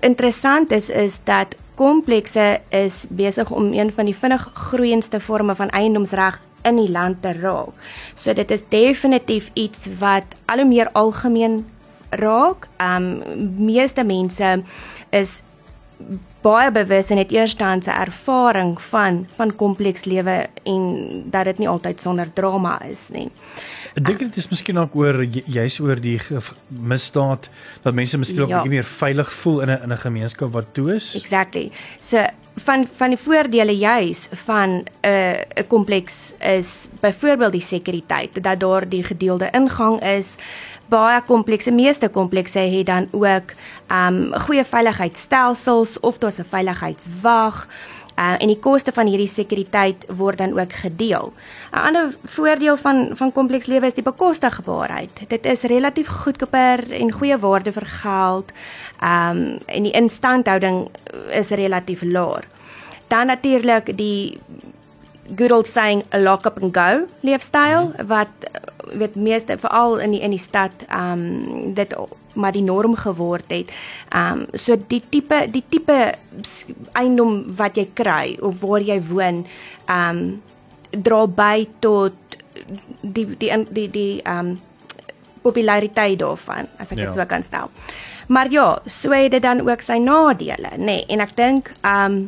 interessant 0.01 0.73
is 0.73 0.91
is 0.91 1.21
dat 1.25 1.57
komplekse 1.75 2.61
is 2.69 3.05
besig 3.09 3.51
om 3.51 3.73
een 3.73 3.93
van 3.93 4.05
die 4.05 4.17
vinnig 4.17 4.51
groeiendste 4.55 5.21
forme 5.21 5.55
van 5.55 5.69
eiendomsreg 5.69 6.41
in 6.67 6.77
die 6.83 6.91
land 6.91 7.23
te 7.23 7.33
raak. 7.33 7.75
So 8.15 8.35
dit 8.35 8.51
is 8.51 8.63
definitief 8.69 9.51
iets 9.55 9.89
wat 9.99 10.37
al 10.47 10.63
hoe 10.65 10.69
meer 10.69 10.91
algemeen 10.93 11.65
raak. 12.11 12.69
Um 12.83 13.23
meeste 13.59 14.05
mense 14.05 14.63
is 15.11 15.43
baie 16.45 16.71
bewus 16.71 17.11
en 17.11 17.19
het 17.19 17.33
eerstens 17.33 17.87
'n 17.87 17.91
ervaring 17.91 18.83
van 18.83 19.27
van 19.37 19.57
kompleks 19.57 20.05
lewe 20.05 20.47
en 20.63 21.23
dat 21.31 21.45
dit 21.45 21.59
nie 21.59 21.69
altyd 21.69 22.01
sonder 22.01 22.33
drama 22.33 22.83
is 22.83 23.09
nie. 23.11 23.31
Ek 23.95 24.05
dink 24.05 24.19
dit 24.19 24.37
is 24.37 24.49
miskien 24.49 24.79
ook 24.79 24.95
oor 24.95 25.25
jy's 25.25 25.81
oor 25.81 26.01
die 26.01 26.21
misdaad 26.69 27.49
dat 27.83 27.95
mense 27.95 28.19
miskien 28.19 28.43
ook 28.43 28.49
ja. 28.49 28.65
meer 28.65 28.85
veilig 28.85 29.33
voel 29.33 29.61
in 29.61 29.71
'n 29.71 29.83
in 29.83 29.93
'n 29.93 29.99
gemeenskap 29.99 30.53
wat 30.53 30.67
toe 30.73 30.95
is. 30.95 31.17
Exactly. 31.17 31.71
So 32.01 32.27
van 32.65 32.87
van 32.97 33.13
die 33.13 33.19
voordele 33.19 33.77
juis 33.77 34.29
van 34.45 34.71
'n 34.71 35.09
uh, 35.09 35.41
'n 35.55 35.67
kompleks 35.67 36.33
is 36.39 36.89
byvoorbeeld 37.01 37.53
die 37.53 37.61
sekuriteit 37.61 38.43
dat 38.43 38.61
daar 38.61 38.89
die 38.89 39.03
gedeelde 39.03 39.49
ingang 39.51 40.03
is. 40.03 40.35
Baie 40.89 41.23
komplekse 41.23 41.71
meeste 41.71 42.09
komplekse 42.09 42.59
het 42.59 42.87
dan 42.87 43.09
ook 43.11 43.53
um 43.93 44.35
goeie 44.35 44.65
veiligheidsstelsels 44.65 46.01
of 46.01 46.19
daar's 46.19 46.39
'n 46.39 46.47
veiligheidswag 46.49 47.69
uh, 48.19 48.35
en 48.39 48.49
die 48.49 48.59
koste 48.59 48.93
van 48.93 49.07
hierdie 49.07 49.31
sekuriteit 49.31 50.07
word 50.17 50.39
dan 50.39 50.59
ook 50.59 50.73
gedeel. 50.73 51.33
'n 51.73 51.79
Ander 51.79 52.15
voordeel 52.25 52.77
van 52.77 53.11
van 53.13 53.33
komplekslewe 53.33 53.87
is 53.87 53.95
die 53.95 54.03
bekostigbaarheid. 54.03 55.29
Dit 55.29 55.47
is 55.47 55.63
relatief 55.63 56.07
goedkoper 56.07 56.91
en 56.91 57.13
goeie 57.13 57.39
waarde 57.39 57.73
vir 57.73 57.87
geld. 57.87 58.53
Um 59.03 59.59
en 59.67 59.83
die 59.83 59.93
instandhouding 59.93 60.89
is 61.31 61.49
relatief 61.49 62.03
laag. 62.03 62.45
Dan 63.09 63.27
natuurlik 63.27 63.97
die 63.97 64.39
good 65.37 65.51
old 65.51 65.67
saying 65.67 66.05
a 66.15 66.19
lock 66.19 66.47
up 66.47 66.63
and 66.63 66.75
go 66.77 67.07
leefstyl 67.21 67.93
wat 68.07 68.29
weet 68.93 69.15
meeste 69.15 69.59
veral 69.59 69.99
in 69.99 70.11
die 70.11 70.21
in 70.21 70.31
die 70.31 70.39
stad 70.39 70.87
um 70.93 71.75
dit 71.75 71.97
maar 72.37 72.55
die 72.57 72.65
norm 72.65 72.97
geword 73.01 73.51
het. 73.53 73.73
Um 74.15 74.47
so 74.55 74.77
die 74.77 75.03
tipe 75.11 75.43
die 75.53 75.65
tipe 75.69 76.15
eiendom 76.95 77.43
wat 77.57 77.81
jy 77.81 77.89
kry 77.97 78.37
of 78.45 78.61
waar 78.63 78.85
jy 78.85 79.01
woon 79.11 79.45
um 79.91 80.23
dra 80.91 81.25
by 81.27 81.67
tot 81.81 82.15
die 83.03 83.27
die 83.37 83.51
die 83.51 83.67
die, 83.71 83.89
die 83.91 84.23
um 84.25 84.57
populariteit 85.47 86.19
daarvan 86.19 86.67
as 86.81 86.91
ek 86.91 86.99
dit 86.99 87.09
ja. 87.09 87.15
so 87.15 87.27
kan 87.31 87.45
stel. 87.47 87.71
Maar 88.27 88.51
ja, 88.51 88.79
so 88.91 89.15
het 89.15 89.31
dit 89.31 89.43
dan 89.43 89.63
ook 89.63 89.85
sy 89.87 90.01
nadele, 90.03 90.73
nê? 90.75 90.85
Nee, 90.89 91.05
en 91.15 91.23
ek 91.23 91.37
dink 91.39 91.71
um 91.87 92.27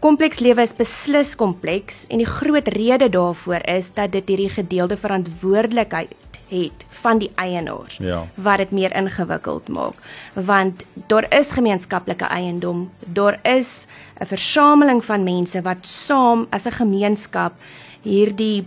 kompleks 0.00 0.40
lewe 0.44 0.62
is 0.62 0.74
beslis 0.76 1.34
kompleks 1.38 2.04
en 2.12 2.20
die 2.20 2.28
groot 2.28 2.68
rede 2.72 3.08
daarvoor 3.12 3.64
is 3.72 3.88
dat 3.96 4.12
dit 4.14 4.28
hierdie 4.28 4.52
gedeelde 4.52 4.96
verantwoordelikheid 5.00 6.12
het 6.48 6.84
van 6.88 7.18
die 7.18 7.30
eienaars 7.34 7.96
ja. 7.96 8.26
wat 8.34 8.56
dit 8.56 8.70
meer 8.70 8.94
ingewikkeld 8.94 9.68
maak 9.68 9.94
want 10.34 10.84
daar 11.06 11.26
is 11.38 11.50
gemeenskaplike 11.50 12.24
eiendom 12.24 12.90
daar 12.98 13.38
is 13.42 13.86
'n 14.20 14.26
versameling 14.26 15.04
van 15.04 15.24
mense 15.24 15.62
wat 15.62 15.86
saam 15.86 16.46
as 16.50 16.66
'n 16.66 16.72
gemeenskap 16.72 17.52
hierdie 18.06 18.66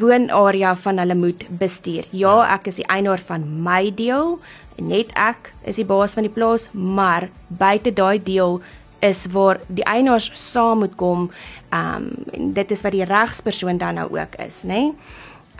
woonarea 0.00 0.76
van 0.76 0.98
hulle 0.98 1.14
moet 1.14 1.44
bestuur. 1.60 2.06
Ja, 2.10 2.36
ja, 2.36 2.54
ek 2.54 2.66
is 2.66 2.80
die 2.80 2.88
eienaar 2.88 3.20
van 3.26 3.44
my 3.62 3.92
deel 3.94 4.38
net 4.80 5.12
ek 5.18 5.52
is 5.68 5.76
die 5.76 5.86
baas 5.86 6.16
van 6.16 6.26
die 6.26 6.32
plaas, 6.32 6.68
maar 6.72 7.28
buite 7.48 7.92
daai 7.92 8.22
deel 8.22 8.60
is 9.02 9.26
waar 9.34 9.60
die 9.66 9.84
eienaars 9.84 10.30
saam 10.38 10.84
moet 10.84 10.94
kom. 10.96 11.30
Ehm 11.70 12.08
um, 12.32 12.52
dit 12.54 12.70
is 12.70 12.82
wat 12.82 12.92
die 12.92 13.04
regspersoon 13.04 13.78
dan 13.78 13.98
nou 13.98 14.08
ook 14.18 14.38
is, 14.46 14.62
nê? 14.62 14.68
Nee? 14.68 14.92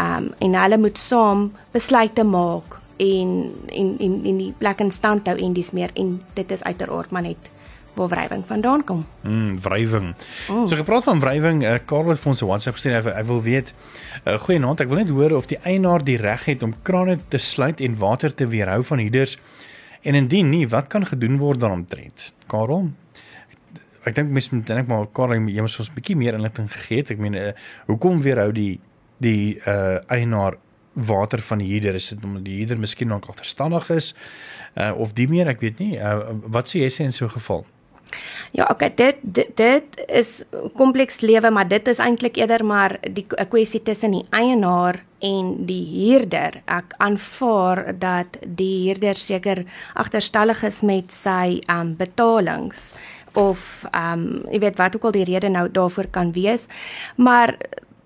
Ehm 0.02 0.28
um, 0.28 0.30
en 0.38 0.54
hulle 0.62 0.78
moet 0.78 0.98
saam 0.98 1.52
besluite 1.70 2.24
maak 2.24 2.78
en 2.96 3.30
en 3.66 3.96
en 3.98 4.14
in 4.24 4.38
die 4.38 4.52
plek 4.58 4.80
in 4.80 4.90
stand 4.90 5.26
hou 5.30 5.36
en 5.38 5.52
dis 5.52 5.70
meer 5.70 5.90
en 5.94 6.16
dit 6.34 6.50
is 6.50 6.62
uiteraard 6.62 7.10
maar 7.10 7.22
net 7.22 7.50
waar 7.94 8.08
wrywing 8.08 8.44
vandaan 8.46 8.84
kom. 8.84 9.04
Mm, 9.20 9.60
wrywing. 9.60 10.14
Oh. 10.48 10.66
So 10.66 10.76
gepraat 10.76 11.04
van 11.04 11.20
wrywing, 11.20 11.62
uh, 11.62 11.74
Karel 11.84 12.14
het 12.14 12.20
vir 12.20 12.30
ons 12.30 12.42
'n 12.42 12.46
WhatsApp 12.46 12.76
gestuur. 12.76 13.02
Hy, 13.02 13.10
hy 13.10 13.24
wil 13.24 13.42
weet, 13.42 13.74
uh, 14.24 14.38
goeienaand, 14.38 14.80
ek 14.80 14.88
wil 14.88 14.98
net 14.98 15.08
hoor 15.08 15.32
of 15.36 15.46
die 15.46 15.58
eienaar 15.62 16.04
die 16.04 16.16
reg 16.16 16.44
het 16.44 16.62
om 16.62 16.74
krane 16.82 17.18
te 17.28 17.38
sluit 17.38 17.80
en 17.80 17.98
water 17.98 18.34
te 18.34 18.46
weerhou 18.46 18.82
van 18.82 18.98
huurders 18.98 19.38
en 20.02 20.14
indien 20.14 20.50
nie, 20.50 20.68
wat 20.68 20.86
kan 20.86 21.06
gedoen 21.06 21.38
word 21.38 21.60
daaromtrent? 21.60 22.32
Karel 22.46 22.90
Ek 24.02 24.14
dink 24.14 24.32
mens 24.34 24.48
moet 24.50 24.66
dink 24.66 24.88
maar 24.88 25.06
Karel 25.14 25.46
jy 25.46 25.60
moet 25.60 25.78
ons 25.78 25.90
'n 25.90 25.94
bietjie 25.94 26.16
meer 26.16 26.34
inligting 26.34 26.72
gegee 26.72 26.96
het. 26.96 27.10
Ek 27.10 27.18
meen 27.18 27.34
uh, 27.34 27.52
hoekom 27.86 28.22
weerhou 28.22 28.52
die 28.52 28.80
die 29.22 29.60
uh 29.66 29.98
eienaar 30.12 30.58
water 30.92 31.40
van 31.40 31.62
die 31.62 31.70
huurder 31.72 31.94
is 31.96 32.10
dit 32.12 32.24
omdat 32.24 32.44
die 32.44 32.58
huurder 32.60 32.78
miskien 32.78 33.08
nog 33.08 33.28
agterstandig 33.28 33.90
is 33.90 34.14
uh 34.76 34.92
of 34.96 35.14
die 35.16 35.28
meer 35.28 35.48
ek 35.48 35.62
weet 35.64 35.78
nie 35.80 35.94
uh, 35.96 36.34
wat 36.52 36.68
sê 36.68 36.84
jy 36.84 36.90
sê 36.92 37.08
in 37.08 37.16
so 37.16 37.26
'n 37.26 37.36
geval 37.38 37.64
Ja, 38.52 38.66
okay, 38.70 38.92
dit 38.94 39.16
dit, 39.22 39.56
dit 39.56 40.02
is 40.08 40.44
kompleks 40.76 41.20
lewe, 41.20 41.50
maar 41.50 41.68
dit 41.68 41.86
is 41.88 42.00
eintlik 42.02 42.36
eerder 42.36 42.64
maar 42.64 42.98
die 43.00 43.24
'n 43.24 43.48
kwessie 43.48 43.82
tussen 43.82 44.10
die 44.10 44.26
eienaar 44.30 45.02
en 45.20 45.66
die 45.66 45.86
huurder. 45.86 46.60
Ek 46.66 46.92
aanvaar 46.96 47.98
dat 47.98 48.38
die 48.46 48.88
huurder 48.88 49.16
seker 49.16 49.64
agterstallig 49.94 50.62
is 50.62 50.82
met 50.82 51.12
sy 51.12 51.60
um 51.70 51.96
betalings 51.96 52.92
of 53.32 53.86
um 53.94 54.44
jy 54.50 54.58
weet 54.58 54.76
wat 54.76 54.96
ook 54.96 55.04
al 55.04 55.12
die 55.12 55.24
rede 55.24 55.48
nou 55.48 55.70
daarvoor 55.70 56.06
kan 56.10 56.32
wees. 56.32 56.66
Maar 57.16 57.56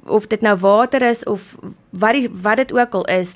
of 0.08 0.26
dit 0.26 0.40
nou 0.40 0.56
water 0.58 1.02
is 1.02 1.24
of 1.24 1.56
wat 1.90 2.12
die 2.12 2.28
wat 2.42 2.56
dit 2.56 2.72
ook 2.72 2.94
al 2.94 3.04
is, 3.04 3.34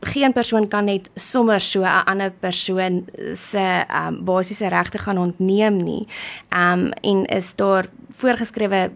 geen 0.00 0.32
persoon 0.32 0.68
kan 0.68 0.84
net 0.84 1.10
sommer 1.14 1.60
so 1.60 1.82
'n 1.82 2.04
ander 2.04 2.30
persoon 2.30 3.04
se 3.50 3.84
um, 3.94 4.24
basiese 4.24 4.68
regte 4.68 4.98
gaan 4.98 5.18
ontneem 5.18 5.76
nie. 5.76 6.06
Um 6.50 6.90
en 6.90 7.24
is 7.24 7.54
daar 7.54 7.86
voorgeskrewe 8.10 8.90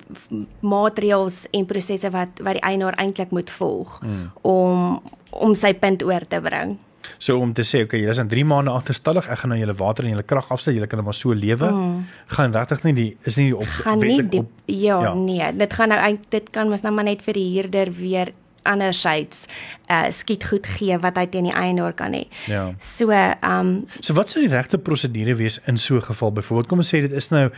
maatreëls 0.61 1.47
en 1.51 1.67
prosesse 1.67 2.11
wat 2.11 2.29
wat 2.43 2.53
die 2.53 2.63
eienaar 2.63 2.95
eintlik 2.95 3.31
moet 3.31 3.51
volg 3.51 3.99
hmm. 3.99 4.31
om 4.41 5.03
om 5.31 5.55
sy 5.55 5.75
punt 5.75 6.03
oor 6.03 6.27
te 6.29 6.41
bring. 6.41 6.79
So 7.19 7.39
om 7.41 7.53
te 7.57 7.65
sê, 7.67 7.85
okay, 7.87 8.01
julle 8.03 8.15
is 8.15 8.21
aan 8.23 8.31
3 8.31 8.45
maande 8.49 8.75
agterstallig, 8.75 9.29
ek 9.33 9.43
gaan 9.43 9.55
nou 9.55 9.61
julle 9.61 9.77
water 9.79 10.07
en 10.07 10.15
julle 10.15 10.27
krag 10.27 10.51
afsit, 10.53 10.75
julle 10.77 10.89
kan 10.91 11.01
nou 11.01 11.07
maar 11.09 11.19
so 11.19 11.37
lewe. 11.37 11.71
Mm. 11.71 12.05
Gaan 12.37 12.57
regtig 12.57 12.85
nie 12.89 12.95
die 12.97 13.09
is 13.29 13.39
nie 13.41 13.51
op 13.57 13.69
gaan 13.81 14.03
nie 14.05 14.21
die, 14.23 14.45
op, 14.45 14.53
ja, 14.67 15.01
ja, 15.09 15.15
nee, 15.15 15.53
dit 15.57 15.79
gaan 15.79 15.93
nou 15.95 16.01
eintlik 16.01 16.31
dit 16.31 16.51
kan 16.55 16.69
mos 16.71 16.85
nou 16.87 16.93
maar 16.95 17.09
net 17.09 17.25
vir 17.27 17.37
die 17.37 17.49
huurder 17.57 17.91
weer 17.97 18.31
andersins 18.63 19.47
uh 19.91 20.07
skiet 20.15 20.45
goed 20.47 20.67
gee 20.79 20.99
wat 21.03 21.17
hy 21.19 21.27
teen 21.27 21.49
die 21.49 21.55
eienaar 21.57 21.95
kan 21.99 22.15
hê. 22.15 22.27
Ja. 22.47 22.75
So 22.79 23.11
um 23.11 23.87
So 24.01 24.15
wat 24.15 24.31
sou 24.31 24.43
die 24.45 24.53
regte 24.53 24.79
prosedure 24.79 25.35
wees 25.35 25.59
in 25.67 25.79
so 25.79 25.97
'n 25.97 26.03
geval? 26.03 26.33
Byvoorbeeld 26.33 26.69
kom 26.69 26.79
ons 26.79 26.95
sê 26.95 27.01
dit 27.01 27.13
is 27.13 27.31
nou 27.31 27.51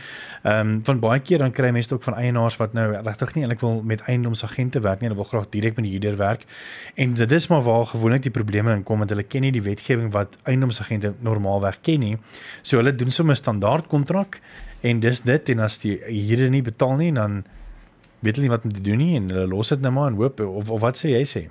um 0.43 0.81
van 0.83 0.99
baie 0.99 1.19
keer 1.19 1.39
dan 1.39 1.51
kry 1.51 1.71
mense 1.71 1.93
ook 1.93 2.03
van 2.03 2.15
eienaars 2.15 2.57
wat 2.57 2.73
nou 2.73 2.91
regtig 2.91 3.35
nie 3.35 3.43
eintlik 3.43 3.61
wil 3.61 3.81
met 3.83 4.01
eiendomsagente 4.01 4.79
werk 4.79 4.99
nie, 5.01 5.09
hulle 5.09 5.21
wil 5.21 5.29
graag 5.29 5.49
direk 5.49 5.75
met 5.75 5.85
die 5.85 5.91
huurder 5.91 6.17
werk. 6.17 6.45
En 6.95 7.13
dit 7.13 7.31
is 7.31 7.47
maar 7.47 7.61
waar 7.61 7.85
gewoonlik 7.85 8.21
die 8.21 8.31
probleme 8.31 8.73
inkom 8.73 8.97
want 8.97 9.09
hulle 9.09 9.23
ken 9.23 9.41
nie 9.41 9.51
die 9.51 9.61
wetgewing 9.61 10.11
wat 10.11 10.37
eiendomsagente 10.43 11.13
normaalweg 11.19 11.81
ken 11.81 11.99
nie. 11.99 12.17
So 12.61 12.77
hulle 12.77 12.95
doen 12.95 13.11
sommer 13.11 13.35
'n 13.35 13.37
standaard 13.37 13.87
kontrak 13.87 14.39
en 14.81 14.99
dis 14.99 15.21
dit 15.21 15.49
en 15.49 15.59
as 15.59 15.77
die 15.77 15.99
huurder 16.07 16.49
nie 16.49 16.61
betaal 16.61 16.95
nie 16.95 17.11
dan 17.11 17.43
weet 18.23 18.39
hulle 18.39 18.47
nie 18.47 18.55
wat 18.55 18.65
om 18.65 18.73
te 18.73 18.81
doen 18.81 18.97
nie 18.97 19.15
en 19.19 19.29
hulle 19.29 19.47
los 19.51 19.69
dit 19.73 19.81
net 19.81 19.91
nou 19.91 19.93
maar 19.99 20.11
en 20.11 20.21
hoop 20.21 20.39
of, 20.39 20.69
of 20.69 20.81
wat 20.81 20.99
sê 20.99 21.13
jy 21.13 21.25
sê? 21.27 21.43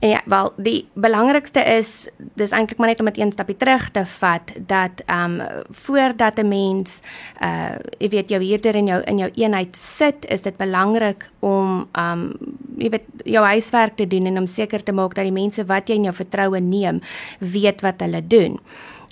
Ja, 0.00 0.22
wel 0.24 0.52
die 0.56 0.88
belangrikste 0.96 1.60
is 1.60 2.08
dis 2.38 2.54
eintlik 2.56 2.78
maar 2.80 2.88
net 2.88 3.00
om 3.02 3.08
dit 3.10 3.18
een 3.18 3.32
stapie 3.32 3.56
terug 3.56 3.90
te 3.92 4.06
vat 4.06 4.52
dat 4.66 5.02
ehm 5.06 5.40
um, 5.40 5.64
voordat 5.70 6.38
'n 6.38 6.48
mens 6.48 7.02
uh 7.42 7.76
jy 7.98 8.08
weet 8.08 8.28
jou 8.28 8.42
huurder 8.44 8.74
in 8.74 8.86
jou 8.86 9.02
in 9.02 9.18
jou 9.18 9.30
eenheid 9.34 9.76
sit, 9.76 10.24
is 10.28 10.42
dit 10.42 10.56
belangrik 10.56 11.30
om 11.38 11.88
ehm 11.92 12.20
um, 12.20 12.32
jy 12.78 12.88
weet 12.88 13.06
jou 13.24 13.44
huiswerk 13.44 13.96
te 13.96 14.06
doen 14.06 14.26
en 14.26 14.38
om 14.38 14.46
seker 14.46 14.82
te 14.82 14.92
maak 14.92 15.14
dat 15.14 15.24
die 15.24 15.32
mense 15.32 15.64
wat 15.64 15.88
jy 15.88 15.94
in 15.94 16.02
jou 16.02 16.14
vertroue 16.14 16.60
neem, 16.60 17.00
weet 17.38 17.80
wat 17.80 18.00
hulle 18.00 18.26
doen. 18.26 18.60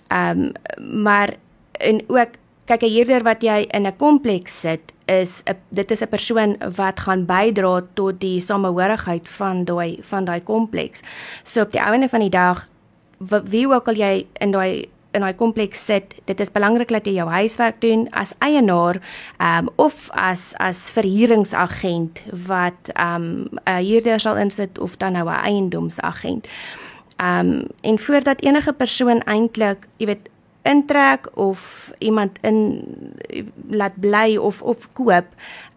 Ehm 0.09 0.40
um, 0.40 0.52
maar 1.02 1.37
en 1.73 2.00
ook 2.07 2.28
kyk 2.64 2.83
'n 2.83 2.95
huurder 2.95 3.23
wat 3.23 3.42
jy 3.42 3.66
in 3.71 3.87
'n 3.87 3.97
kompleks 3.97 4.61
sit 4.61 4.92
is 5.09 5.43
'n 5.45 5.57
dit 5.69 5.91
is 5.91 6.00
'n 6.00 6.09
persoon 6.09 6.57
wat 6.77 7.00
gaan 7.00 7.27
bydra 7.27 7.83
tot 7.95 8.21
die 8.21 8.41
samehorigheid 8.41 9.29
van 9.29 9.65
daai 9.65 9.99
van 10.00 10.25
daai 10.25 10.43
kompleks. 10.43 11.00
So 11.43 11.62
op 11.62 11.73
die 11.73 11.81
einde 11.81 12.09
van 12.09 12.21
die 12.21 12.31
dag 12.31 12.69
wie 13.45 13.69
ook 13.69 13.88
al 13.88 13.95
jy 13.95 14.27
in 14.33 14.50
daai 14.50 14.88
in 15.11 15.21
daai 15.21 15.35
kompleks 15.35 15.85
sit, 15.85 16.15
dit 16.25 16.41
is 16.41 16.53
belangrik 16.53 16.88
dat 16.88 17.07
jy 17.07 17.17
jou 17.17 17.29
huiswerk 17.29 17.81
doen 17.81 18.07
as 18.11 18.35
eienaar 18.45 19.00
um, 19.41 19.69
of 19.77 20.11
as 20.12 20.53
as 20.57 20.91
verhuuringsagent 20.91 22.23
wat 22.47 22.93
um, 23.00 23.49
'n 23.65 23.85
huurder 23.85 24.21
sal 24.21 24.37
insit 24.37 24.79
of 24.79 24.97
dan 24.97 25.12
nou 25.12 25.29
'n 25.29 25.45
eiendomsagent. 25.45 26.49
Um 27.23 27.67
en 27.81 27.99
voordat 27.99 28.43
enige 28.43 28.73
persoon 28.73 29.21
eintlik, 29.21 29.88
jy 29.97 30.07
weet, 30.07 30.29
intrek 30.68 31.28
of 31.34 31.92
iemand 31.98 32.38
in 32.42 32.84
laat 33.70 33.96
bly 34.00 34.37
of 34.37 34.62
of 34.62 34.88
koop, 34.92 35.26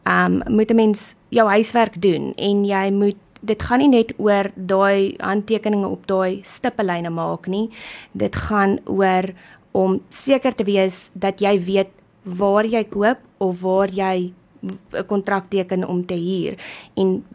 um 0.04 0.42
moet 0.48 0.72
'n 0.72 0.76
mens 0.76 1.16
jou 1.30 1.48
huiswerk 1.48 2.02
doen 2.02 2.34
en 2.36 2.66
jy 2.66 2.92
moet 2.92 3.18
dit 3.42 3.64
gaan 3.64 3.80
nie 3.80 3.90
net 3.90 4.14
oor 4.18 4.52
daai 4.56 5.16
handtekeninge 5.18 5.88
op 5.88 6.08
daai 6.08 6.42
stippellyne 6.44 7.10
maak 7.10 7.48
nie. 7.48 7.70
Dit 8.12 8.36
gaan 8.36 8.80
oor 8.86 9.34
om 9.72 10.02
seker 10.10 10.56
te 10.56 10.64
wees 10.64 11.10
dat 11.14 11.40
jy 11.40 11.58
weet 11.66 11.90
waar 12.24 12.66
jy 12.66 12.84
koop 12.84 13.18
of 13.38 13.62
waar 13.62 13.90
jy 13.90 14.34
'n 14.62 15.06
kontrak 15.08 15.50
teken 15.50 15.88
om 15.88 16.06
te 16.06 16.14
huur 16.14 16.56
en 16.96 17.26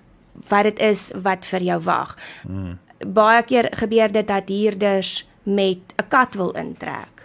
wat 0.48 0.62
dit 0.62 0.78
is 0.78 1.12
wat 1.22 1.46
vir 1.46 1.62
jou 1.62 1.80
wag. 1.80 2.16
Hmm. 2.42 2.78
Baie 3.06 3.42
keer 3.42 3.68
gebeur 3.72 4.12
dit 4.12 4.26
dat 4.26 4.48
huurders 4.48 5.26
met 5.42 5.78
'n 5.98 6.08
kat 6.08 6.34
wil 6.34 6.50
intrek 6.50 7.15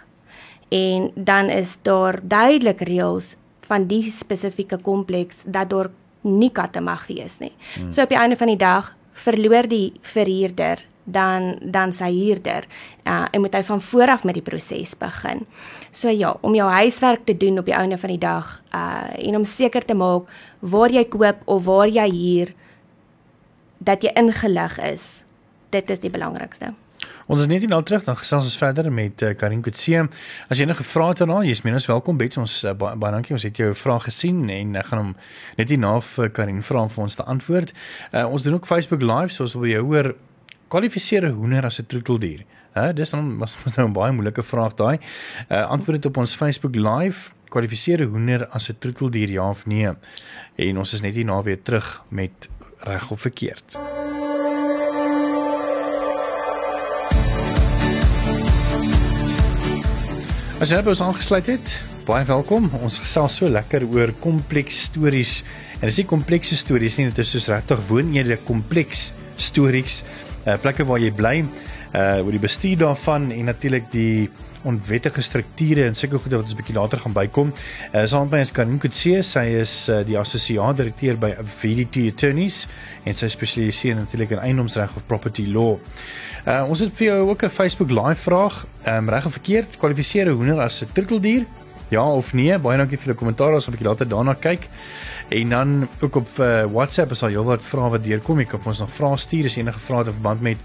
en 0.72 1.10
dan 1.14 1.50
is 1.52 1.76
daar 1.84 2.20
duidelik 2.22 2.80
reëls 2.88 3.34
van 3.68 3.84
die 3.90 4.10
spesifieke 4.10 4.78
kompleks 4.80 5.42
dat 5.44 5.70
daar 5.70 5.90
nie 6.22 6.50
katte 6.54 6.80
mag 6.80 7.04
wees 7.10 7.38
nie. 7.42 7.52
Hmm. 7.74 7.92
So 7.92 8.02
op 8.02 8.12
die 8.12 8.18
einde 8.18 8.38
van 8.40 8.52
die 8.52 8.60
dag 8.60 8.94
verloor 9.12 9.68
die 9.68 9.92
verhuurder 10.00 10.80
dan 11.04 11.58
dan 11.60 11.92
sy 11.92 12.08
huurder 12.14 12.66
uh, 13.04 13.26
en 13.30 13.40
moet 13.42 13.54
hy 13.58 13.62
van 13.66 13.80
voor 13.82 14.12
af 14.14 14.24
met 14.24 14.38
die 14.38 14.44
proses 14.46 14.94
begin. 14.98 15.44
So 15.90 16.08
ja, 16.08 16.36
om 16.40 16.54
jou 16.54 16.68
huiswerk 16.70 17.26
te 17.26 17.36
doen 17.36 17.58
op 17.58 17.66
die 17.66 17.76
einde 17.76 17.98
van 17.98 18.14
die 18.14 18.22
dag 18.22 18.60
uh 18.74 19.10
en 19.18 19.36
om 19.36 19.44
seker 19.44 19.84
te 19.84 19.94
maak 19.94 20.30
waar 20.60 20.90
jy 20.90 21.04
koop 21.04 21.42
of 21.44 21.64
waar 21.64 21.88
jy 21.88 22.08
huur 22.10 22.54
dat 23.78 24.02
jy 24.02 24.14
ingelig 24.14 24.78
is. 24.78 25.24
Dit 25.70 25.90
is 25.90 26.00
die 26.00 26.10
belangrikste. 26.10 26.72
Ons 27.32 27.40
is 27.40 27.48
net 27.48 27.62
nie 27.64 27.68
nou 27.72 27.78
terug 27.80 28.02
dan 28.04 28.16
gesels 28.20 28.44
ons 28.44 28.58
verder 28.60 28.90
met 28.92 29.22
uh, 29.24 29.30
Karin 29.40 29.62
Kutse. 29.64 30.02
As 30.52 30.58
jy 30.60 30.66
enige 30.66 30.84
vrae 30.84 31.14
het 31.14 31.22
daarna, 31.22 31.38
jy's 31.48 31.62
minstens 31.64 31.86
welkom 31.88 32.18
by 32.20 32.26
ons 32.42 32.58
uh, 32.66 32.74
baie 32.76 32.98
ba 33.00 33.08
dankie. 33.14 33.32
Ons 33.32 33.46
het 33.48 33.56
jou 33.56 33.70
vrae 33.72 34.02
gesien 34.04 34.42
en 34.52 34.74
ek 34.76 34.84
uh, 34.84 34.90
gaan 34.90 35.00
hom 35.00 35.14
net 35.56 35.72
hierna 35.72 35.94
vir 36.10 36.28
Karin 36.36 36.60
vra 36.66 36.82
om 36.84 36.92
vir 36.92 37.04
ons 37.06 37.16
te 37.16 37.24
antwoord. 37.34 37.72
Uh, 38.10 38.26
ons 38.26 38.44
doen 38.44 38.58
ook 38.58 38.68
Facebook 38.68 39.00
Live, 39.00 39.32
so 39.32 39.46
ons 39.46 39.56
wil 39.56 39.70
jou 39.70 39.80
hoor 39.94 40.10
kwalifiseer 40.74 41.30
'n 41.30 41.38
hoender 41.38 41.64
as 41.64 41.80
'n 41.80 41.88
troeteldier. 41.88 42.44
Hæ, 42.76 42.90
uh, 42.90 42.92
dis 42.92 43.16
dan 43.16 43.38
was 43.40 43.56
nou 43.78 43.88
'n 43.88 43.96
baie 43.96 44.12
moeilike 44.12 44.44
vraag 44.44 44.76
daai. 44.76 45.00
Uh, 45.48 45.64
antwoord 45.72 46.02
dit 46.02 46.10
op 46.12 46.20
ons 46.20 46.36
Facebook 46.36 46.76
Live. 46.76 47.32
Kwalifiseer 47.48 48.04
'n 48.04 48.12
hoender 48.12 48.46
as 48.52 48.68
'n 48.68 48.76
troeteldier 48.78 49.30
ja 49.30 49.48
of 49.48 49.64
nee? 49.64 49.88
En 50.56 50.78
ons 50.78 50.92
is 50.92 51.00
net 51.00 51.14
hierna 51.14 51.42
weer 51.42 51.62
terug 51.62 52.04
met 52.10 52.48
reg 52.84 53.10
of 53.10 53.20
verkeerd. 53.20 53.80
As 60.62 60.70
jy 60.70 60.76
by 60.78 60.92
ons 60.92 61.00
aangesluit 61.02 61.48
het, 61.50 61.70
baie 62.06 62.22
welkom. 62.28 62.68
Ons 62.86 63.00
gesels 63.02 63.34
so 63.40 63.48
lekker 63.50 63.82
oor 63.90 64.12
kompleks 64.22 64.76
stories. 64.86 65.40
En 65.80 65.88
dis 65.88 65.98
nie 65.98 66.04
komplekse 66.06 66.54
stories 66.54 67.00
nie, 67.00 67.08
dit 67.08 67.18
is 67.18 67.32
soos 67.34 67.48
regtig 67.50 67.82
woonede 67.88 68.36
kompleks 68.46 69.08
stories. 69.34 70.04
Uh 70.46 70.54
plekke 70.62 70.86
waar 70.86 71.02
jy 71.02 71.10
bly, 71.18 71.34
uh 71.98 72.22
oor 72.22 72.30
die 72.30 72.44
bestuur 72.46 72.78
daarvan 72.84 73.32
en 73.34 73.50
natuurlik 73.50 73.90
die 73.90 74.30
onwettige 74.62 75.26
strukture 75.26 75.88
en 75.90 75.98
sulke 75.98 76.20
goede 76.22 76.38
wat 76.38 76.46
ons 76.46 76.58
bietjie 76.60 76.78
later 76.78 77.02
gaan 77.02 77.18
bykom. 77.18 77.50
Uh 77.90 78.06
saam 78.06 78.30
met 78.30 78.36
my 78.36 78.46
is 78.46 78.54
Karin 78.54 78.78
Kutse, 78.78 79.18
sy 79.26 79.48
is 79.64 79.74
uh, 79.90 80.04
die 80.06 80.14
assosiaat 80.20 80.78
direkteur 80.78 81.18
by 81.18 81.34
VDT 81.58 82.06
Attorneys 82.12 82.68
en 83.02 83.18
sy 83.18 83.34
spesialiseer 83.34 83.98
natuurlik 83.98 84.38
in 84.38 84.46
eiendomsreg 84.46 84.94
of 84.94 85.10
property 85.10 85.50
law. 85.50 85.74
Uh 86.42 86.64
ons 86.66 86.80
het 86.82 86.90
vir 86.98 87.06
jou 87.06 87.28
ook 87.30 87.42
'n 87.44 87.48
Facebook 87.48 87.90
live 87.90 88.22
vraag. 88.22 88.66
Ehm 88.82 88.96
um, 88.96 89.08
reg 89.08 89.26
of 89.26 89.32
verkeerd, 89.32 89.76
kwalifiseer 89.76 90.26
'n 90.26 90.34
hoender 90.34 90.60
as 90.60 90.82
'n 90.82 90.88
troeteldier? 90.92 91.46
Ja 91.88 92.12
of 92.12 92.32
nee? 92.32 92.58
Baie 92.58 92.76
dankie 92.76 92.98
vir 92.98 93.06
die 93.06 93.14
kommentaar. 93.14 93.52
Ons 93.52 93.64
gaan 93.64 93.74
'n 93.74 93.76
bietjie 93.76 93.88
later 93.88 94.08
daarna 94.08 94.34
kyk. 94.34 94.68
En 95.28 95.48
dan 95.48 95.88
ook 96.00 96.16
op 96.16 96.28
uh, 96.38 96.64
WhatsApp 96.64 97.10
is 97.10 97.22
al 97.22 97.28
heelwat 97.28 97.62
vrae 97.62 97.90
wat 97.90 98.04
deurkom. 98.04 98.38
Jy 98.38 98.44
kan 98.44 98.60
ons 98.64 98.78
nog 98.78 98.90
vrae 98.90 99.16
stuur 99.16 99.44
as 99.44 99.56
enige 99.56 99.78
vrae 99.78 100.04
in 100.04 100.12
verband 100.12 100.40
met 100.40 100.56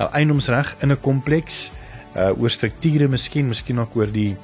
uh, 0.00 0.06
eiendomsreg 0.12 0.76
in 0.80 0.90
'n 0.90 1.00
kompleks, 1.00 1.70
uh 2.16 2.40
oor 2.40 2.50
strukture 2.50 3.08
miskien, 3.08 3.48
miskien 3.48 3.80
ook 3.80 3.96
oor 3.96 4.12
die 4.12 4.36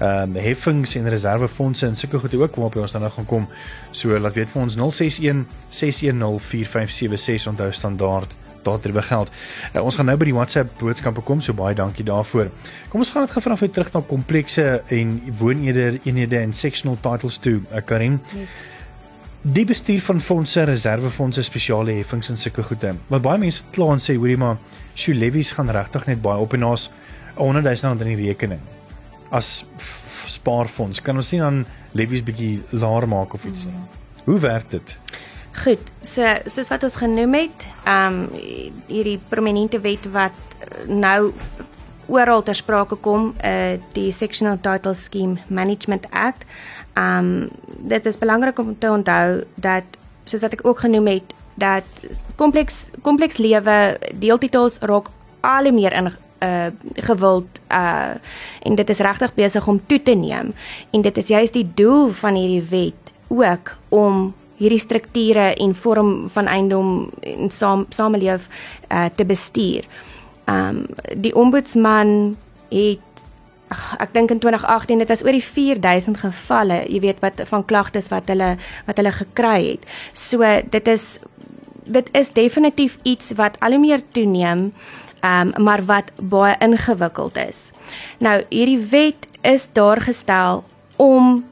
ehm 0.00 0.22
um, 0.22 0.34
heffings 0.34 0.94
en 0.94 1.08
reservefondse 1.08 1.86
en 1.86 1.96
sulke 1.96 2.18
goede 2.18 2.38
ook 2.38 2.54
waarop 2.54 2.76
ons 2.76 2.92
dan 2.92 3.00
nou 3.00 3.12
gaan 3.12 3.26
kom. 3.26 3.48
So 3.90 4.18
laat 4.18 4.34
weet 4.34 4.50
vir 4.50 4.62
ons 4.62 4.76
061 4.76 5.46
610 5.68 6.40
4576 6.40 7.46
onthou 7.46 7.72
standaard 7.72 8.34
daardie 8.66 9.02
geld. 9.08 9.32
Uh, 9.72 9.82
ons 9.82 9.96
gaan 9.96 10.10
nou 10.10 10.16
by 10.20 10.28
die 10.28 10.36
WhatsApp 10.36 10.78
boodskappe 10.80 11.24
kom, 11.26 11.40
so 11.40 11.56
baie 11.56 11.74
dankie 11.74 12.04
daarvoor. 12.06 12.50
Kom 12.92 13.02
ons 13.02 13.10
gaan 13.14 13.26
dit 13.26 13.36
gefra 13.38 13.56
vir 13.56 13.72
terug 13.72 13.92
na 13.94 14.02
komplekse 14.06 14.66
en 14.92 15.18
woonede 15.38 16.00
eenhede 16.04 16.42
en 16.42 16.54
sectional 16.54 16.98
titles 17.00 17.38
toe, 17.42 17.60
uh, 17.70 17.82
Karin. 17.84 18.20
Yes. 18.34 18.56
Die 19.46 19.64
bestuur 19.64 20.00
van 20.02 20.20
fondse, 20.20 20.64
reservefondse, 20.66 21.42
spesiale 21.46 21.92
heffings 22.00 22.32
en 22.32 22.38
sulke 22.40 22.64
goede. 22.66 22.96
Wat 23.12 23.22
baie 23.22 23.38
mense 23.38 23.62
kla 23.70 23.92
en 23.94 24.02
sê, 24.02 24.16
hoorie 24.18 24.38
maar, 24.42 24.56
sjoe 24.98 25.14
levies 25.14 25.52
gaan 25.54 25.70
regtig 25.70 26.08
net 26.08 26.22
baie 26.24 26.42
op 26.42 26.56
en 26.56 26.64
ons 26.72 26.88
100 27.36 27.62
000 27.62 27.86
rand 27.86 28.02
in 28.02 28.10
die 28.10 28.26
rekening. 28.26 28.64
As 29.30 29.60
spaarfonds, 30.26 30.98
kan 31.04 31.22
ons 31.22 31.30
nie 31.30 31.38
dan 31.44 31.62
levies 31.94 32.24
bietjie 32.26 32.56
laer 32.74 33.06
maak 33.06 33.36
of 33.38 33.46
iets 33.46 33.68
nie. 33.68 33.76
Mm. 33.76 34.02
Hoe 34.26 34.38
werk 34.42 34.70
dit? 34.70 34.96
Goed, 35.56 35.80
so 36.04 36.22
soos 36.44 36.68
wat 36.68 36.82
ons 36.84 36.98
genoem 37.00 37.34
het, 37.34 37.66
ehm 37.84 38.18
um, 38.26 38.40
hierdie 38.86 39.18
prominente 39.28 39.80
wet 39.80 40.04
wat 40.12 40.36
nou 40.86 41.32
oral 42.06 42.42
ter 42.42 42.54
sprake 42.54 42.98
kom, 43.00 43.32
uh 43.40 43.78
die 43.96 44.12
Sectional 44.12 44.58
Title 44.60 44.94
Scheme 44.94 45.40
Management 45.48 46.06
Act. 46.10 46.44
Ehm 46.94 47.24
um, 47.24 47.48
dit 47.88 48.06
is 48.06 48.18
belangrik 48.18 48.58
om 48.58 48.78
te 48.78 48.90
onthou 48.90 49.44
dat 49.54 49.84
soos 50.24 50.40
wat 50.40 50.52
ek 50.52 50.66
ook 50.66 50.84
genoem 50.84 51.06
het, 51.06 51.34
dat 51.54 51.84
kompleks 52.36 52.86
kompleks 53.02 53.36
lewe 53.36 53.98
deeltitels 54.14 54.78
raak 54.80 55.08
al 55.40 55.72
meer 55.72 55.92
in 55.92 56.12
uh 56.44 56.68
gewild 56.94 57.60
uh 57.72 58.14
en 58.62 58.74
dit 58.74 58.90
is 58.90 58.98
regtig 58.98 59.34
besig 59.34 59.66
om 59.66 59.80
toe 59.86 60.02
te 60.02 60.14
neem 60.14 60.52
en 60.90 61.02
dit 61.02 61.16
is 61.16 61.28
juist 61.32 61.52
die 61.52 61.68
doel 61.74 62.12
van 62.12 62.34
hierdie 62.34 62.66
wet 62.68 63.12
ook 63.28 63.76
om 63.88 64.34
hierdie 64.56 64.80
strukture 64.80 65.52
en 65.54 65.74
vorm 65.74 66.28
van 66.32 66.48
eiendom 66.50 67.10
en 67.20 67.50
saam 67.50 67.86
sameleef 67.88 68.48
uh, 68.88 69.06
te 69.16 69.26
bestuur. 69.28 69.84
Um 70.46 70.86
die 71.18 71.34
ombudsman 71.34 72.36
het 72.70 73.02
ek 73.98 74.12
dink 74.14 74.30
in 74.30 74.38
2018 74.38 75.02
dit 75.02 75.10
was 75.10 75.24
oor 75.26 75.34
die 75.34 75.42
4000 75.42 76.20
gevalle, 76.22 76.84
jy 76.86 77.00
weet 77.02 77.22
wat 77.24 77.42
van 77.50 77.64
klagtes 77.66 78.10
wat 78.12 78.28
hulle 78.30 78.54
wat 78.86 79.00
hulle 79.00 79.12
gekry 79.12 79.72
het. 79.72 79.88
So 80.14 80.46
dit 80.70 80.88
is 80.88 81.16
dit 81.86 82.08
is 82.18 82.32
definitief 82.34 82.98
iets 83.02 83.34
wat 83.38 83.58
al 83.62 83.76
hoe 83.76 83.82
meer 83.82 84.02
toeneem, 84.14 84.70
um 85.26 85.52
maar 85.62 85.84
wat 85.86 86.14
baie 86.16 86.56
ingewikkeld 86.62 87.36
is. 87.48 87.70
Nou 88.18 88.40
hierdie 88.48 88.80
wet 88.90 89.28
is 89.42 89.68
daar 89.72 90.00
gestel 90.00 90.64
om 90.96 91.44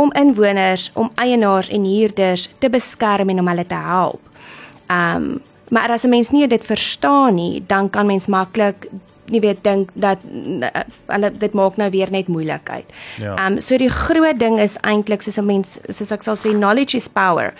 om 0.00 0.12
inwoners, 0.16 0.90
om 0.94 1.10
eienaars 1.20 1.68
en 1.68 1.84
huurders 1.84 2.48
te 2.58 2.70
beskerm 2.72 3.28
en 3.28 3.42
om 3.42 3.52
hulle 3.52 3.66
te 3.66 3.84
help. 3.92 4.42
Um 4.88 5.40
maar 5.70 5.90
as 5.90 6.02
'n 6.02 6.08
mens 6.08 6.30
nie 6.30 6.46
dit 6.46 6.64
verstaan 6.64 7.34
nie, 7.34 7.62
dan 7.66 7.90
kan 7.90 8.06
mens 8.06 8.26
maklik 8.26 8.88
nie 9.24 9.40
weet 9.40 9.62
dink 9.62 9.90
dat 9.94 10.18
uh, 10.26 10.66
hulle 11.06 11.30
dit 11.38 11.52
maak 11.52 11.76
nou 11.76 11.90
weer 11.90 12.10
net 12.10 12.26
moeilikheid. 12.28 12.84
Ja. 13.16 13.46
Um 13.46 13.60
so 13.60 13.76
die 13.76 13.90
groot 13.90 14.38
ding 14.38 14.58
is 14.60 14.74
eintlik 14.80 15.22
soos 15.22 15.38
'n 15.38 15.46
mens 15.46 15.78
soos 15.88 16.10
ek 16.10 16.22
sal 16.22 16.36
sê 16.36 16.50
knowledge 16.50 16.96
is 16.96 17.08
power. 17.08 17.54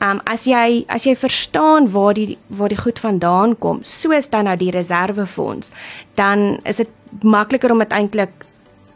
Um 0.00 0.20
as 0.24 0.44
jy 0.44 0.84
as 0.88 1.04
jy 1.04 1.16
verstaan 1.16 1.90
waar 1.92 2.14
die 2.14 2.38
waar 2.46 2.68
die 2.68 2.80
goed 2.80 2.98
vandaan 2.98 3.58
kom, 3.58 3.80
soos 3.82 4.30
dan 4.30 4.44
nou 4.44 4.56
die 4.56 4.70
reservefonds, 4.70 5.70
dan 6.14 6.58
is 6.64 6.76
dit 6.76 6.88
makliker 7.22 7.70
om 7.70 7.78
dit 7.78 7.92
eintlik 7.92 8.30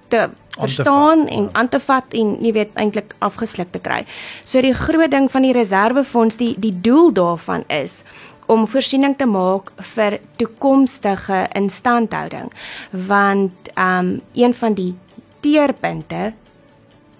te 0.09 0.31
verstaan 0.59 1.27
en 1.29 1.43
ja. 1.43 1.49
aan 1.53 1.69
te 1.69 1.81
vat 1.81 2.05
en 2.15 2.37
jy 2.45 2.53
weet 2.53 2.75
eintlik 2.75 3.15
afgesluk 3.19 3.73
te 3.73 3.81
kry. 3.83 4.05
So 4.45 4.61
die 4.61 4.75
groot 4.75 5.11
ding 5.11 5.31
van 5.31 5.47
die 5.47 5.55
reservefonds, 5.57 6.37
die 6.37 6.55
die 6.59 6.75
doel 6.81 7.13
daarvan 7.13 7.65
is 7.69 8.03
om 8.47 8.67
voorsiening 8.69 9.17
te 9.17 9.27
maak 9.27 9.73
vir 9.95 10.19
toekomstige 10.37 11.47
instandhouding. 11.57 12.53
Want 12.91 13.73
um 13.79 14.21
een 14.35 14.55
van 14.55 14.75
die 14.75 14.95
teerpunte 15.41 16.33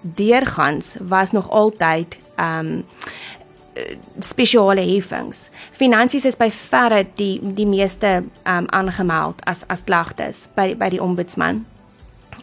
deurgangs 0.01 0.97
was 1.01 1.33
nog 1.33 1.51
altyd 1.51 2.19
um 2.41 2.85
spesiale 4.19 4.81
heffings. 4.81 5.49
Finansies 5.73 6.25
is 6.25 6.37
by 6.39 6.51
verre 6.51 7.03
die 7.19 7.41
die 7.43 7.67
meeste 7.67 8.23
um 8.47 8.69
aangemeld 8.71 9.43
as 9.51 9.65
as 9.67 9.83
klagtes 9.85 10.49
by 10.55 10.75
by 10.79 10.93
die 10.95 11.03
ombudsman. 11.03 11.65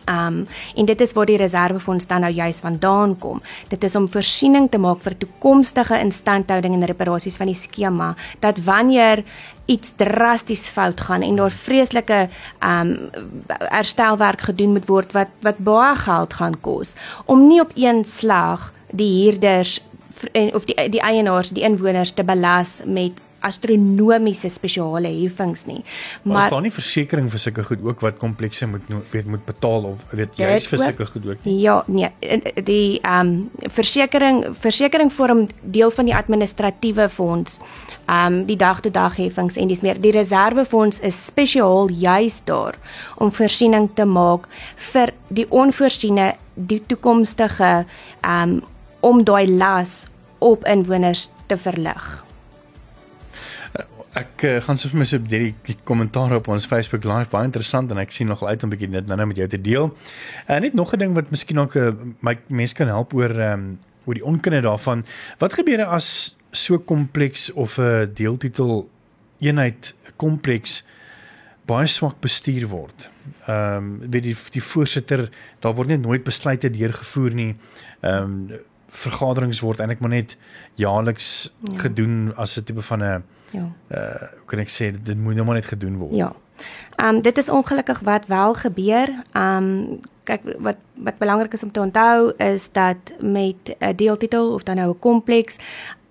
Um 0.09 0.47
en 0.75 0.85
dit 0.85 1.01
is 1.01 1.13
waar 1.13 1.25
die 1.25 1.37
reservefonds 1.37 2.07
dan 2.07 2.21
nou 2.21 2.33
juis 2.33 2.59
vandaan 2.59 3.17
kom. 3.19 3.41
Dit 3.67 3.83
is 3.83 3.95
om 3.95 4.09
voorsiening 4.11 4.69
te 4.71 4.77
maak 4.77 5.01
vir 5.01 5.17
toekomstige 5.17 5.99
instandhouding 5.99 6.73
en 6.73 6.85
reparasies 6.85 7.37
van 7.37 7.51
die 7.51 7.55
skema 7.55 8.15
dat 8.39 8.63
wanneer 8.65 9.23
iets 9.65 9.93
drasties 9.95 10.67
fout 10.67 11.01
gaan 11.01 11.21
en 11.21 11.35
daar 11.35 11.51
vreeslike 11.51 12.27
um 12.65 12.97
herstelwerk 13.69 14.41
gedoen 14.41 14.73
moet 14.73 14.87
word 14.87 15.13
wat 15.13 15.31
wat 15.41 15.57
baie 15.57 15.95
geld 15.95 16.33
gaan 16.33 16.59
kos 16.61 16.95
om 17.25 17.47
nie 17.47 17.61
op 17.61 17.71
een 17.75 18.05
slag 18.05 18.71
die 18.91 19.11
huurders 19.23 19.79
of 20.53 20.65
die 20.65 20.89
die 20.89 21.01
eienaars, 21.01 21.49
die 21.55 21.63
inwoners 21.63 22.13
te 22.13 22.23
belas 22.23 22.81
met 22.85 23.19
astronomiese 23.41 24.49
spesiale 24.49 25.09
heffings 25.21 25.65
nie. 25.65 25.81
Maar, 26.23 26.33
maar 26.33 26.43
is 26.45 26.53
daar 26.55 26.65
nie 26.65 26.73
versekerings 26.73 27.31
vir 27.33 27.43
sulke 27.45 27.63
goed 27.63 27.85
ook 27.85 28.03
wat 28.05 28.19
komplekse 28.21 28.67
moet 28.69 28.89
weet 29.11 29.29
moet 29.29 29.45
betaal 29.45 29.87
of 29.93 30.05
weet 30.11 30.37
jy 30.39 30.51
is 30.57 30.67
vir 30.71 30.83
sulke 30.83 31.07
goed 31.13 31.27
ook 31.31 31.45
nie? 31.47 31.57
Ja, 31.63 31.81
nee, 31.87 32.11
die 32.63 32.99
ehm 33.01 33.33
um, 33.33 33.69
versekering 33.73 34.43
versekering 34.61 35.13
vorm 35.13 35.47
deel 35.61 35.91
van 35.91 36.09
die 36.09 36.15
administratiewe 36.15 37.09
fonds. 37.09 37.59
Ehm 38.05 38.41
um, 38.41 38.45
die 38.45 38.57
dag-tot-dag 38.57 39.17
heffings 39.17 39.57
en 39.57 39.71
dis 39.71 39.81
meer 39.81 40.01
die 40.01 40.13
reservefonds 40.15 40.99
is 40.99 41.25
spesiaal 41.25 41.89
juis 41.89 42.41
daar 42.45 42.77
om 43.17 43.31
voorsiening 43.31 43.89
te 43.95 44.05
maak 44.05 44.47
vir 44.91 45.13
die 45.29 45.47
onvoorsiene 45.49 46.33
die 46.55 46.81
toekomstige 46.87 47.85
ehm 48.21 48.49
um, 48.49 48.61
om 49.01 49.23
daai 49.25 49.47
las 49.49 50.05
op 50.39 50.65
inwoners 50.65 51.29
te 51.47 51.57
verlig. 51.57 52.23
Ek 54.11 54.43
uh, 54.43 54.57
gaan 54.59 54.75
soms 54.75 54.91
mis 54.99 55.13
op 55.15 55.27
die, 55.31 55.53
die 55.63 55.77
kommentaar 55.87 56.33
op 56.35 56.49
ons 56.51 56.65
Facebook 56.67 57.05
live 57.07 57.31
baie 57.31 57.47
interessant 57.47 57.93
en 57.93 57.99
ek 58.01 58.11
sien 58.11 58.27
nogal 58.27 58.49
uit 58.51 58.63
om 58.63 58.67
'n 58.67 58.73
bietjie 58.73 58.89
dit 58.91 59.07
nou-nou 59.07 59.27
met 59.27 59.37
jou 59.39 59.47
te 59.47 59.61
deel. 59.61 59.87
En 60.47 60.55
uh, 60.55 60.61
net 60.61 60.73
nog 60.73 60.91
'n 60.91 60.99
ding 60.99 61.13
wat 61.15 61.31
miskien 61.31 61.59
ook 61.59 61.75
uh, 61.75 61.93
my 62.19 62.35
mense 62.47 62.75
kan 62.75 62.87
help 62.87 63.13
oor 63.13 63.31
ehm 63.31 63.53
um, 63.53 63.79
oor 64.05 64.13
die 64.13 64.25
onkunde 64.25 64.61
daarvan. 64.61 65.05
Wat 65.37 65.53
gebeur 65.53 65.85
as 65.85 66.35
so 66.51 66.79
kompleks 66.79 67.51
of 67.53 67.77
'n 67.77 67.81
uh, 67.81 68.07
deeltitel 68.13 68.89
eenheid 69.39 69.95
kompleks 70.15 70.83
baie 71.65 71.87
swak 71.87 72.19
bestuur 72.19 72.67
word? 72.67 73.09
Ehm 73.47 73.77
um, 73.77 73.99
weet 74.11 74.23
die 74.23 74.35
die 74.51 74.63
voorsitter, 74.63 75.29
daar 75.59 75.73
word 75.73 75.87
net 75.87 76.01
nooit 76.01 76.23
besluite 76.23 76.69
deurgevoer 76.69 77.33
nie. 77.33 77.55
Ehm 78.01 78.23
um, 78.23 78.59
vergaderings 78.91 79.59
word 79.59 79.79
eintlik 79.79 79.99
maar 79.99 80.09
net 80.09 80.37
jaarliks 80.75 81.53
ja. 81.63 81.79
gedoen 81.79 82.33
as 82.35 82.57
'n 82.57 82.63
tipe 82.63 82.81
van 82.81 83.03
'n 83.03 83.23
Ja. 83.51 83.67
Uh 83.91 84.29
kan 84.45 84.59
ek 84.59 84.69
sê 84.69 84.91
dit 84.91 85.17
moet 85.17 85.35
nou 85.35 85.45
maar 85.45 85.55
net 85.55 85.65
gedoen 85.65 85.97
word. 85.97 86.15
Ja. 86.15 86.33
Ehm 86.95 87.15
um, 87.15 87.21
dit 87.21 87.37
is 87.37 87.49
ongelukkig 87.49 87.99
wat 87.99 88.25
wel 88.27 88.53
gebeur. 88.53 89.09
Ehm 89.31 89.63
um, 89.63 89.99
kyk 90.23 90.41
wat 90.59 90.77
wat 90.93 91.17
belangrik 91.17 91.53
is 91.53 91.63
om 91.63 91.71
te 91.71 91.79
onthou 91.79 92.33
is 92.37 92.69
dat 92.71 92.97
met 93.19 93.75
'n 93.79 93.95
deeltitel 93.95 94.53
of 94.53 94.63
dan 94.63 94.75
nou 94.75 94.89
'n 94.89 94.99
kompleks 94.99 95.57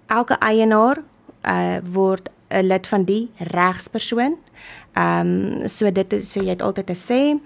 elke 0.06 0.34
eienaar 0.38 1.02
uh 1.44 1.76
word 1.92 2.30
'n 2.48 2.66
lid 2.66 2.86
van 2.86 3.04
die 3.04 3.30
regspersoon. 3.38 4.36
Ehm 4.92 5.60
um, 5.60 5.68
so 5.68 5.92
dit 5.92 6.12
is 6.12 6.32
so 6.32 6.40
jy 6.40 6.48
het 6.48 6.62
altyd 6.62 6.86
te 6.86 6.96
sê 6.96 7.38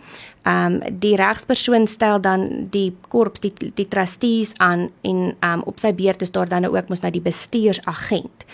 ehm 0.44 0.74
um, 0.74 0.98
die 1.00 1.16
regspersoon 1.16 1.86
stel 1.88 2.20
dan 2.20 2.68
die 2.70 2.92
korps 3.08 3.40
die 3.40 3.52
die 3.74 3.88
trustees 3.88 4.52
aan 4.58 4.90
en 5.00 5.20
ehm 5.40 5.52
um, 5.52 5.62
op 5.70 5.78
sy 5.80 5.92
beurt 5.96 6.22
is 6.22 6.30
daar 6.30 6.48
dan 6.48 6.64
ook 6.64 6.88
mos 6.88 7.00
nou 7.00 7.12
die 7.12 7.24
bestuursagent. 7.24 8.44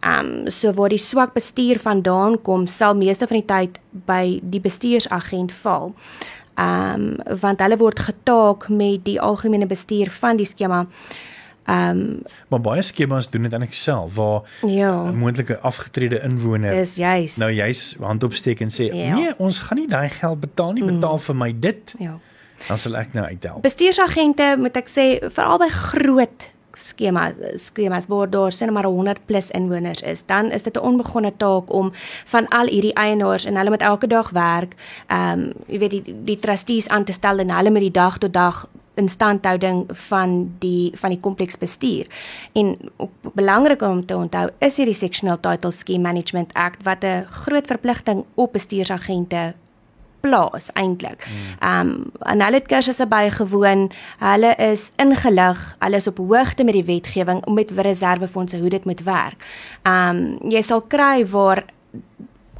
Ehm 0.00 0.26
um, 0.26 0.50
so 0.50 0.72
waar 0.72 0.88
die 0.88 0.98
swak 0.98 1.34
bestuur 1.34 1.78
vandaan 1.78 2.42
kom, 2.42 2.66
sal 2.66 2.94
meeste 2.94 3.26
van 3.26 3.40
die 3.40 3.46
tyd 3.46 3.80
by 3.90 4.38
die 4.42 4.60
bestuursagent 4.60 5.52
val. 5.52 5.94
Ehm 6.54 7.10
um, 7.26 7.38
want 7.40 7.60
hulle 7.60 7.76
word 7.76 7.98
getaak 7.98 8.68
met 8.68 9.04
die 9.04 9.20
algemene 9.20 9.66
bestuur 9.66 10.10
van 10.10 10.36
die 10.36 10.46
skema. 10.46 10.80
Ehm 10.80 11.38
um, 11.70 12.22
maar 12.48 12.60
baie 12.60 12.82
skemas 12.82 13.30
doen 13.30 13.42
dit 13.42 13.52
eintlik 13.52 13.74
self 13.74 14.14
waar 14.14 14.42
ja, 14.66 14.92
'n 15.10 15.16
moontlike 15.18 15.58
afgetrede 15.58 16.20
inwoner 16.22 16.72
is 16.72 16.94
juis. 16.96 17.36
nou 17.36 17.50
juis 17.50 17.96
hand 18.00 18.22
opsteek 18.24 18.60
en 18.60 18.68
sê 18.70 18.90
Ja. 18.94 19.14
nee, 19.14 19.32
ons 19.38 19.58
gaan 19.58 19.78
nie 19.78 19.88
daai 19.88 20.08
geld 20.08 20.40
betaal 20.40 20.72
nie, 20.72 20.84
betaal 20.84 21.18
vir 21.18 21.34
my 21.36 21.52
dit. 21.60 21.94
ja. 21.98 22.18
Dan 22.68 22.78
sal 22.78 22.96
ek 22.96 23.14
nou 23.14 23.24
uithelp. 23.24 23.62
Bestuursagente 23.62 24.54
moet 24.58 24.76
ek 24.76 24.88
sê 24.88 25.18
veral 25.32 25.58
by 25.58 25.68
groot 25.68 26.50
skemas 26.80 27.32
skemas 27.56 28.06
waar 28.06 28.30
daar 28.30 28.52
sien 28.52 28.72
maar 28.72 28.84
100 28.84 29.18
plus 29.26 29.50
inwoners 29.50 30.00
is, 30.02 30.22
dan 30.26 30.50
is 30.50 30.62
dit 30.62 30.76
'n 30.76 30.80
onbegonne 30.80 31.32
taak 31.36 31.72
om 31.72 31.92
van 32.24 32.48
al 32.48 32.66
hierdie 32.66 32.92
eienaars 32.94 33.44
en 33.44 33.56
hulle 33.56 33.70
moet 33.70 33.82
elke 33.82 34.06
dag 34.06 34.30
werk, 34.30 34.74
ehm 35.08 35.38
um, 35.40 35.52
jy 35.66 35.78
weet 35.78 35.90
die 35.90 36.14
die 36.24 36.36
trustees 36.36 36.88
aan 36.88 37.04
te 37.04 37.12
stel 37.12 37.38
en 37.38 37.50
hulle 37.50 37.70
met 37.70 37.82
die 37.82 37.90
dag 37.90 38.18
tot 38.18 38.32
dag 38.32 38.66
instandhouding 39.00 39.84
van 40.08 40.36
die 40.62 40.92
van 41.00 41.14
die 41.14 41.20
kompleks 41.20 41.58
bestuur. 41.58 42.06
En 42.52 42.76
ook 42.96 43.32
belangrik 43.34 43.82
om 43.82 44.04
te 44.06 44.16
onthou 44.16 44.48
is 44.58 44.76
hierdie 44.76 44.96
Sectional 44.96 45.40
Title 45.40 45.70
Scheme 45.70 46.04
Management 46.08 46.52
Act 46.54 46.84
wat 46.84 47.04
'n 47.04 47.26
groot 47.28 47.66
verpligting 47.66 48.24
op 48.34 48.52
bestuursagente 48.52 49.54
plaas 50.20 50.68
eintlik. 50.72 51.28
Ehm 51.58 51.88
um, 51.88 52.10
en 52.18 52.42
hulle 52.42 52.60
het 52.60 52.66
kursusse 52.66 53.06
bygewoon. 53.06 53.90
Hulle 54.18 54.54
is 54.56 54.90
ingelig, 54.96 55.76
hulle 55.78 55.96
is 55.96 56.06
op 56.06 56.18
hoogte 56.18 56.64
met 56.64 56.76
die 56.76 56.84
wetgewing 56.84 57.44
om 57.46 57.54
met 57.54 57.70
reservefondse 57.70 58.58
hoe 58.58 58.68
dit 58.68 58.84
moet 58.84 59.02
werk. 59.02 59.44
Ehm 59.82 60.16
um, 60.16 60.50
jy 60.50 60.62
sal 60.62 60.80
kry 60.80 61.26
waar 61.26 61.64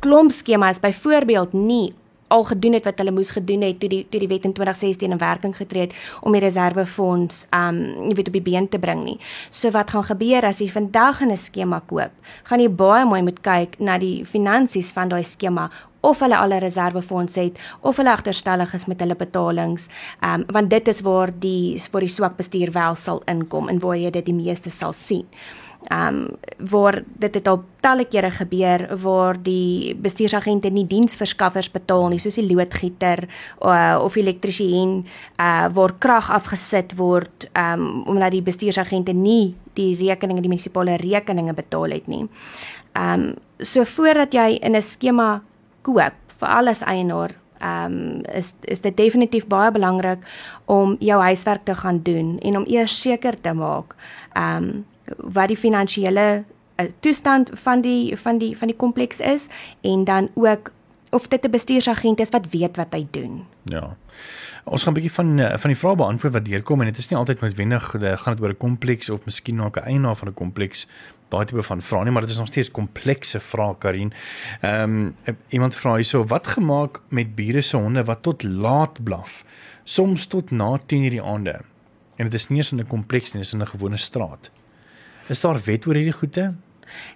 klomp 0.01 0.33
skemas 0.33 0.81
byvoorbeeld 0.81 1.53
nie 1.53 1.95
al 2.31 2.45
gedoen 2.45 2.77
het 2.79 2.87
wat 2.89 2.99
hulle 3.03 3.15
moes 3.15 3.33
gedoen 3.35 3.65
het 3.67 3.81
toe 3.83 3.89
die 3.91 4.03
toe 4.11 4.21
die 4.23 4.29
wet 4.31 4.47
in 4.47 4.55
2016 4.55 5.11
in 5.11 5.19
werking 5.19 5.57
getree 5.57 5.89
het 5.89 5.95
om 6.23 6.33
die 6.33 6.43
reservefonds 6.43 7.45
um 7.57 7.81
jy 8.09 8.15
weet 8.19 8.31
op 8.31 8.39
die 8.39 8.47
been 8.47 8.69
te 8.69 8.79
bring 8.79 9.05
nie. 9.05 9.19
So 9.51 9.71
wat 9.75 9.91
gaan 9.91 10.07
gebeur 10.13 10.47
as 10.47 10.61
jy 10.63 10.71
vandag 10.71 11.23
'n 11.23 11.37
skema 11.37 11.83
koop? 11.87 12.13
Gaan 12.45 12.61
jy 12.61 12.71
baie 12.71 13.05
mooi 13.05 13.23
moet 13.23 13.41
kyk 13.41 13.79
na 13.79 13.99
die 13.99 14.25
finansies 14.25 14.93
van 14.93 15.09
daai 15.09 15.25
skema 15.25 15.71
of 16.01 16.21
hulle 16.21 16.37
al 16.37 16.53
'n 16.53 16.61
reservefonds 16.61 17.35
het 17.35 17.59
of 17.81 17.97
hulle 17.97 18.11
agterstallig 18.11 18.75
is 18.75 18.87
met 18.87 19.01
hulle 19.01 19.17
betalings. 19.17 19.89
Um 20.21 20.45
want 20.47 20.71
dit 20.71 20.89
is 20.89 21.01
waar 21.01 21.31
die 21.39 21.83
waar 21.91 22.01
die 22.01 22.09
swak 22.09 22.37
bestuur 22.37 22.73
wel 22.73 22.95
sal 22.95 23.23
inkom 23.25 23.69
en 23.69 23.79
waar 23.79 23.97
jy 23.97 24.11
dit 24.11 24.25
die 24.25 24.35
meeste 24.35 24.71
sal 24.71 24.93
sien 24.93 25.27
um 25.89 26.29
waar 26.59 27.03
dit 27.19 27.35
het 27.35 27.49
al 27.49 27.63
talle 27.81 28.05
kere 28.05 28.31
gebeur 28.31 28.85
waar 29.01 29.39
die 29.43 29.95
bestuursagente 29.95 30.69
nie 30.69 30.85
diensverskaffers 30.87 31.71
betaal 31.73 32.11
nie 32.13 32.21
soos 32.21 32.37
die 32.37 32.45
loodgieter 32.45 33.25
uh, 33.65 33.97
of 34.03 34.17
elektriesien 34.21 35.07
uh, 35.41 35.69
waar 35.73 35.97
krag 35.99 36.31
afgesit 36.31 36.93
word 36.99 37.49
um 37.57 38.05
omdat 38.07 38.37
die 38.37 38.45
bestuursagente 38.45 39.13
nie 39.17 39.55
die 39.75 39.95
rekeninge 39.97 40.45
die 40.45 40.53
munisipale 40.53 40.99
rekeninge 41.01 41.55
betaal 41.55 41.97
het 41.97 42.09
nie. 42.09 42.27
Um 42.99 43.35
so 43.59 43.85
voordat 43.85 44.35
jy 44.35 44.59
in 44.61 44.77
'n 44.77 44.83
skema 44.83 45.43
koop 45.83 46.15
vir 46.41 46.49
alles 46.49 46.83
eienaar 46.83 47.35
um 47.61 48.21
is 48.33 48.53
is 48.61 48.81
dit 48.81 48.97
definitief 48.97 49.47
baie 49.47 49.71
belangrik 49.71 50.25
om 50.65 50.97
jou 51.01 51.21
huiswerk 51.21 51.65
te 51.65 51.75
gaan 51.75 52.03
doen 52.03 52.39
en 52.39 52.57
om 52.57 52.65
eers 52.67 53.01
seker 53.01 53.41
te 53.41 53.53
maak 53.53 53.95
um 54.37 54.87
wat 55.17 55.49
die 55.49 55.59
finansiële 55.59 56.45
uh, 56.81 56.87
toestand 57.01 57.51
van 57.55 57.81
die 57.81 58.17
van 58.17 58.39
die 58.39 58.57
van 58.59 58.69
die 58.69 58.77
kompleks 58.77 59.21
is 59.21 59.49
en 59.81 60.05
dan 60.05 60.29
ook 60.35 60.73
of 61.11 61.29
dit 61.29 61.45
'n 61.45 61.51
bestuursagent 61.51 62.21
is 62.21 62.29
wat 62.29 62.51
weet 62.51 62.77
wat 62.77 62.87
hy 62.91 63.07
doen. 63.11 63.45
Ja. 63.65 63.97
Ons 64.65 64.83
gaan 64.83 64.93
'n 64.93 65.01
bietjie 65.01 65.13
van 65.13 65.39
eh, 65.39 65.59
van 65.59 65.71
die 65.71 65.79
vrae 65.79 65.97
beantwoord 65.97 66.33
wat 66.33 66.45
deurkom 66.45 66.81
en 66.81 66.87
dit 66.87 66.99
is 66.99 67.09
nie 67.09 67.19
altyd 67.19 67.41
noodwendig 67.41 67.95
eh, 67.95 68.19
gaan 68.19 68.35
dit 68.35 68.43
oor 68.43 68.51
'n 68.51 68.57
kompleks 68.57 69.11
of 69.11 69.25
miskien 69.25 69.57
na 69.57 69.67
'n 69.67 69.85
eienaar 69.85 70.17
van 70.17 70.29
'n 70.29 70.35
kompleks 70.35 70.87
daai 71.31 71.45
tipe 71.47 71.63
van 71.63 71.83
vrae 71.83 72.05
nie, 72.05 72.13
maar 72.13 72.27
dit 72.27 72.31
is 72.35 72.39
nog 72.39 72.51
steeds 72.51 72.71
komplekse 72.71 73.41
vrae 73.41 73.75
Karin. 73.79 74.13
Ehm 74.61 74.97
um, 75.27 75.37
iemand 75.49 75.75
vra 75.75 75.95
hierso 75.95 76.25
wat 76.27 76.47
gemaak 76.47 77.01
met 77.09 77.35
bure 77.35 77.63
se 77.63 77.77
honde 77.77 78.05
wat 78.05 78.23
tot 78.23 78.43
laat 78.43 79.03
blaf, 79.05 79.45
soms 79.85 80.27
tot 80.27 80.51
na 80.51 80.79
10:00 80.79 81.11
die 81.17 81.23
aande. 81.23 81.61
En 82.17 82.25
dit 82.25 82.35
is 82.35 82.49
nie 82.49 82.59
eens 82.59 82.73
in 82.73 82.81
'n 82.81 82.87
kompleks 82.87 83.33
nie, 83.33 83.43
dis 83.43 83.53
in 83.53 83.63
'n 83.63 83.67
gewone 83.67 83.97
straat. 83.97 84.51
Is 85.29 85.41
daar 85.41 85.61
wet 85.65 85.87
oor 85.87 85.95
hierdie 85.95 86.19
goede? 86.19 86.55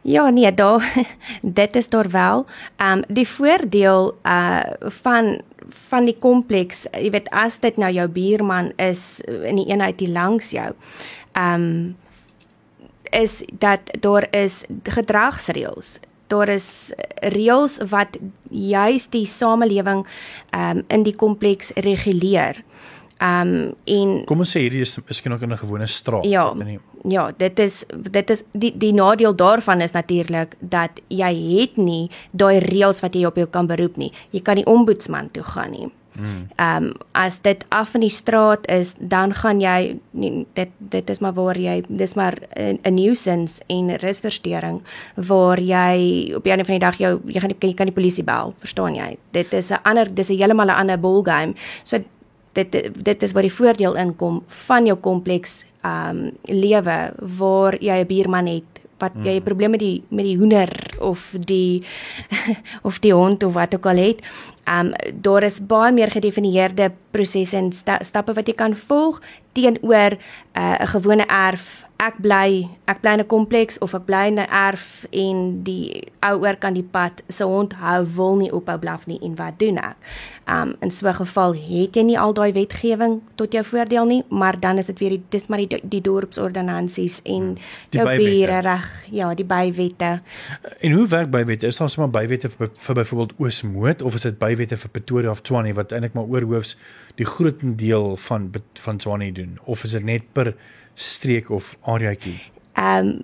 Ja, 0.02 0.28
nee, 0.30 0.54
daar 0.54 1.06
dit 1.42 1.76
is 1.76 1.88
daar 1.88 2.10
wel. 2.10 2.46
Ehm 2.76 2.98
um, 2.98 3.02
die 3.08 3.28
voordeel 3.28 4.18
uh 4.22 4.62
van 4.80 5.40
van 5.88 6.04
die 6.04 6.16
kompleks, 6.18 6.86
jy 6.92 7.10
weet 7.10 7.30
as 7.30 7.58
dit 7.60 7.76
nou 7.76 7.92
jou 7.92 8.08
buurman 8.08 8.72
is 8.76 9.20
in 9.24 9.56
die 9.56 9.66
eenheid 9.66 10.00
hier 10.00 10.08
langs 10.12 10.50
jou. 10.50 10.72
Ehm 11.32 11.62
um, 11.62 11.96
is 13.14 13.42
dat 13.58 13.80
daar 14.00 14.26
is 14.30 14.64
gedragsreëls. 14.82 15.98
Daar 16.26 16.48
is 16.48 16.92
reëls 17.20 17.78
wat 17.88 18.18
juis 18.50 19.08
die 19.08 19.26
samelewing 19.26 20.06
ehm 20.50 20.78
um, 20.78 20.84
in 20.88 21.02
die 21.02 21.16
kompleks 21.16 21.70
reguleer. 21.74 22.62
Ehm 23.18 23.48
um, 23.48 23.74
en 23.84 24.24
Kom 24.26 24.42
ons 24.42 24.56
sê 24.56 24.64
hierdie 24.64 24.82
is 24.82 24.96
miskien 25.06 25.32
ook 25.32 25.42
in 25.42 25.52
'n 25.52 25.58
gewone 25.58 25.86
straat. 25.86 26.24
Ja. 26.24 26.52
nie. 26.54 26.78
Ja, 27.08 27.32
dit 27.36 27.58
is 27.58 27.84
dit 28.10 28.30
is 28.30 28.42
die 28.52 28.72
die 28.76 28.92
nadeel 28.92 29.34
daarvan 29.34 29.80
is 29.80 29.92
natuurlik 29.92 30.56
dat 30.58 30.90
jy 31.08 31.60
het 31.60 31.76
nie 31.76 32.10
daai 32.30 32.58
reëls 32.58 33.00
wat 33.00 33.14
jy 33.14 33.24
op 33.24 33.36
jou 33.36 33.46
kan 33.46 33.66
beroep 33.66 33.96
nie. 33.96 34.12
Jy 34.30 34.40
kan 34.40 34.54
nie 34.54 34.66
ombudsman 34.66 35.30
toe 35.30 35.42
gaan 35.42 35.70
nie. 35.70 35.92
Ehm 36.56 36.84
um, 36.84 36.92
as 37.12 37.40
dit 37.42 37.64
af 37.68 37.94
in 37.94 38.00
die 38.00 38.10
straat 38.10 38.66
is, 38.70 38.94
dan 38.98 39.34
gaan 39.34 39.60
jy 39.60 39.96
nie, 40.10 40.46
dit 40.54 40.68
dit 40.78 41.10
is 41.10 41.20
maar 41.20 41.34
waar 41.34 41.58
jy 41.58 41.82
dis 41.88 42.14
maar 42.14 42.34
'n 42.56 42.78
'n 42.82 42.94
nuisance 42.94 43.62
en 43.66 43.96
risversteuring 43.96 44.82
waar 45.14 45.60
jy 45.60 46.32
op 46.34 46.46
einde 46.46 46.64
van 46.64 46.74
die 46.78 46.86
dag 46.86 46.98
jou 46.98 47.20
jy 47.26 47.40
gaan 47.40 47.50
nie, 47.50 47.70
jy 47.70 47.74
kan 47.74 47.86
die 47.86 47.94
polisie 47.94 48.24
bel, 48.24 48.54
verstaan 48.58 48.94
jy? 48.94 49.16
Dit 49.30 49.52
is 49.52 49.70
'n 49.70 49.82
ander 49.82 50.14
dis 50.14 50.30
'n 50.30 50.36
heeltemal 50.36 50.66
'n 50.66 50.80
ander 50.80 50.98
ballgame. 50.98 51.54
So 51.84 51.98
dit 52.52 52.90
dit 53.04 53.22
is 53.22 53.32
waar 53.32 53.42
die 53.42 53.52
voordeel 53.52 53.96
inkom 53.96 54.42
van 54.46 54.86
jou 54.86 54.96
kompleks 54.96 55.64
ehm 55.82 56.16
um, 56.16 56.30
lewe 56.42 57.12
waar 57.38 57.76
jy 57.80 58.00
'n 58.00 58.06
buurman 58.06 58.46
het 58.46 58.74
wat 58.98 59.12
jy 59.24 59.36
'n 59.36 59.42
probleem 59.42 59.70
met 59.70 59.80
die 59.80 60.02
met 60.08 60.24
die 60.24 60.36
hoender 60.36 60.70
of 61.00 61.34
die 61.38 61.82
of 62.88 62.98
die 62.98 63.12
hond 63.12 63.42
of 63.42 63.52
wat 63.52 63.74
ook 63.74 63.86
al 63.86 63.96
het. 63.96 64.22
Ehm 64.64 64.86
um, 64.86 65.20
daar 65.20 65.42
is 65.42 65.60
baie 65.66 65.92
meer 65.92 66.10
gedefinieerde 66.10 66.92
prosesse 67.10 67.56
en 67.56 67.72
sta, 67.72 67.98
stappe 68.02 68.32
wat 68.32 68.48
jy 68.48 68.54
kan 68.54 68.76
volg 68.76 69.20
teenoor 69.54 70.12
'n 70.12 70.60
uh, 70.60 70.86
gewone 70.86 71.26
erf. 71.26 71.86
Ek 71.96 72.18
bly 72.18 72.68
ek 72.84 73.00
bly 73.00 73.12
in 73.12 73.20
'n 73.20 73.26
kompleks 73.26 73.78
of 73.78 73.94
ek 73.94 74.04
bly 74.04 74.26
in 74.26 74.38
'n 74.38 74.50
erf 74.50 75.06
en 75.10 75.62
die 75.62 76.12
ou 76.20 76.42
oor 76.42 76.56
kan 76.56 76.74
die 76.74 76.86
pad 76.90 77.22
se 77.28 77.44
hond 77.44 77.72
hou 77.72 78.04
wil 78.16 78.36
nie 78.36 78.52
ophou 78.52 78.78
blaf 78.78 79.06
nie 79.06 79.18
en 79.22 79.36
wat 79.36 79.58
doen 79.58 79.78
ek? 79.78 79.96
Um 80.46 80.74
in 80.80 80.90
so 80.90 81.08
'n 81.08 81.14
geval 81.14 81.54
het 81.54 81.96
jy 81.96 82.02
nie 82.02 82.18
al 82.18 82.34
daai 82.34 82.52
wetgewing 82.52 83.22
tot 83.34 83.52
jou 83.52 83.64
voordeel 83.64 84.04
nie, 84.04 84.24
maar 84.28 84.60
dan 84.60 84.78
is 84.78 84.86
dit 84.86 84.98
weer 84.98 85.10
die 85.10 85.22
dis 85.30 85.46
maar 85.46 85.58
die 85.58 85.80
die 85.82 86.00
dorpsordonnansies 86.00 87.20
en 87.24 87.58
Die 87.90 88.00
jou 88.00 88.16
bure 88.16 88.60
reg, 88.60 89.04
ja, 89.10 89.34
die 89.34 89.46
bywette. 89.46 90.20
En 90.80 90.92
hoe 90.92 91.08
werk 91.08 91.30
bywette? 91.30 91.66
Is 91.66 91.76
daar 91.76 91.90
sommer 91.90 92.10
bywette 92.10 92.50
vir, 92.50 92.70
vir 92.74 92.94
byvoorbeeld 92.94 93.32
Oosmoed 93.38 94.02
of 94.02 94.14
is 94.14 94.22
dit 94.22 94.38
bywette 94.38 94.76
vir 94.76 94.90
Pretoria 94.90 95.30
of 95.30 95.40
Tshwane 95.40 95.74
wat 95.74 95.92
eintlik 95.92 96.12
maar 96.12 96.24
oorhoofs 96.24 96.76
die 97.14 97.26
grootendeel 97.26 98.16
van 98.16 98.50
van 98.72 98.96
Tshwane 98.96 99.32
doen 99.32 99.58
of 99.64 99.84
is 99.84 99.90
dit 99.90 100.04
net 100.04 100.32
per 100.32 100.54
streek 100.94 101.50
of 101.50 101.76
areaatjie? 101.80 102.40
Um 102.78 103.22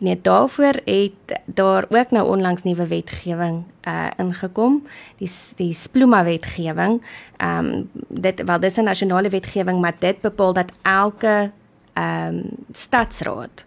net 0.00 0.24
daarvoor 0.24 0.80
het 0.84 1.40
daar 1.44 1.84
ook 1.88 2.10
nou 2.10 2.28
onlangs 2.28 2.62
nuwe 2.62 2.86
wetgewing 2.86 3.64
uh 3.88 4.08
ingekom, 4.16 4.82
die 5.16 5.30
die 5.56 5.72
Spluma 5.74 6.24
wetgewing. 6.24 7.02
Um 7.36 7.90
dit 8.08 8.42
wel 8.44 8.60
dis 8.60 8.76
'n 8.76 8.84
nasionale 8.84 9.28
wetgewing, 9.28 9.80
maar 9.80 9.96
dit 9.98 10.20
bepaal 10.20 10.52
dat 10.52 10.72
elke 10.82 11.50
um 11.94 12.42
stadsraad 12.72 13.64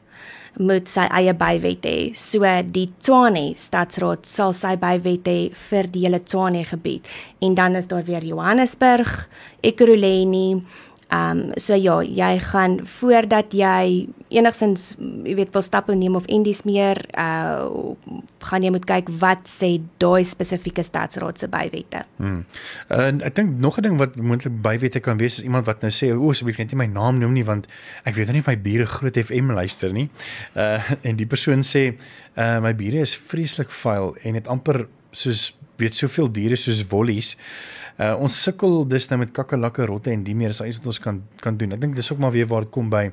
moet 0.59 0.89
sy 0.89 1.05
eie 1.09 1.33
bywet 1.37 1.85
hê. 1.87 1.97
So 2.17 2.45
die 2.75 2.89
Tshwane 3.01 3.53
stadsraad 3.59 4.27
sal 4.29 4.53
sy 4.57 4.75
bywet 4.81 5.29
hê 5.29 5.37
vir 5.69 5.89
die 5.93 6.05
hele 6.05 6.21
Tshwane 6.23 6.63
gebied. 6.69 7.07
En 7.41 7.55
dan 7.57 7.75
is 7.79 7.89
daar 7.91 8.05
weer 8.05 8.25
Johannesburg, 8.25 9.27
Ekurhuleni, 9.63 10.61
Ehm 11.07 11.39
um, 11.39 11.51
so 11.55 11.75
ja, 11.75 12.01
jy 12.01 12.39
gaan 12.39 12.79
voordat 12.87 13.53
jy 13.53 14.07
enigsins 14.33 14.93
jy 14.97 15.35
weet 15.35 15.53
wil 15.53 15.61
stappe 15.61 15.95
neem 15.95 16.15
of 16.15 16.25
indies 16.25 16.63
meer 16.63 16.97
uh 17.19 17.93
gaan 18.43 18.63
jy 18.63 18.71
moet 18.75 18.85
kyk 18.85 19.09
wat 19.21 19.47
sê 19.47 19.77
daai 20.03 20.23
spesifieke 20.27 20.83
stadsraad 20.83 21.39
se 21.39 21.47
bywette. 21.47 22.03
Hmm. 22.17 22.43
En 22.87 23.21
ek 23.21 23.35
dink 23.35 23.59
nog 23.59 23.77
'n 23.77 23.81
ding 23.81 23.97
wat 23.97 24.15
moontlik 24.15 24.61
bywette 24.61 24.99
kan 24.99 25.17
wees 25.17 25.39
is 25.39 25.43
iemand 25.43 25.65
wat 25.65 25.81
nou 25.81 25.91
sê 25.91 26.11
o, 26.11 26.29
asseblief 26.29 26.57
net 26.57 26.71
nie 26.71 26.77
my 26.77 26.89
naam 26.91 27.19
noem 27.19 27.33
nie 27.33 27.45
want 27.45 27.67
ek 28.03 28.15
weet 28.15 28.31
nie 28.31 28.39
of 28.39 28.47
my 28.47 28.57
bure 28.57 28.85
groot 28.85 29.17
FM 29.17 29.51
luister 29.51 29.93
nie. 29.93 30.09
Uh 30.55 30.81
en 31.07 31.15
die 31.15 31.27
persoon 31.27 31.63
sê 31.63 31.95
uh 32.37 32.59
my 32.59 32.73
bure 32.73 32.99
is 32.99 33.15
vreeslik 33.17 33.71
vuil 33.71 34.15
en 34.23 34.33
het 34.33 34.47
amper 34.47 34.87
soos 35.11 35.53
weet 35.77 35.95
soveel 35.95 36.31
diere 36.31 36.55
soos 36.55 36.83
wollies. 36.87 37.37
Ons 37.97 38.43
sukkel 38.43 38.87
dus 38.89 39.07
nou 39.09 39.19
met 39.19 39.31
kakkelakke, 39.31 39.85
rotte 39.85 40.11
en 40.11 40.23
die 40.23 40.35
meer 40.35 40.49
is 40.49 40.61
iets 40.61 40.77
wat 40.77 40.87
ons 40.87 40.99
kan 40.99 41.21
kan 41.41 41.57
doen. 41.57 41.75
Ek 41.75 41.81
dink 41.81 41.95
dis 41.95 42.11
ook 42.11 42.19
maar 42.19 42.31
weer 42.31 42.47
waar 42.49 42.65
dit 42.65 42.71
kom 42.73 42.89
by 42.89 43.11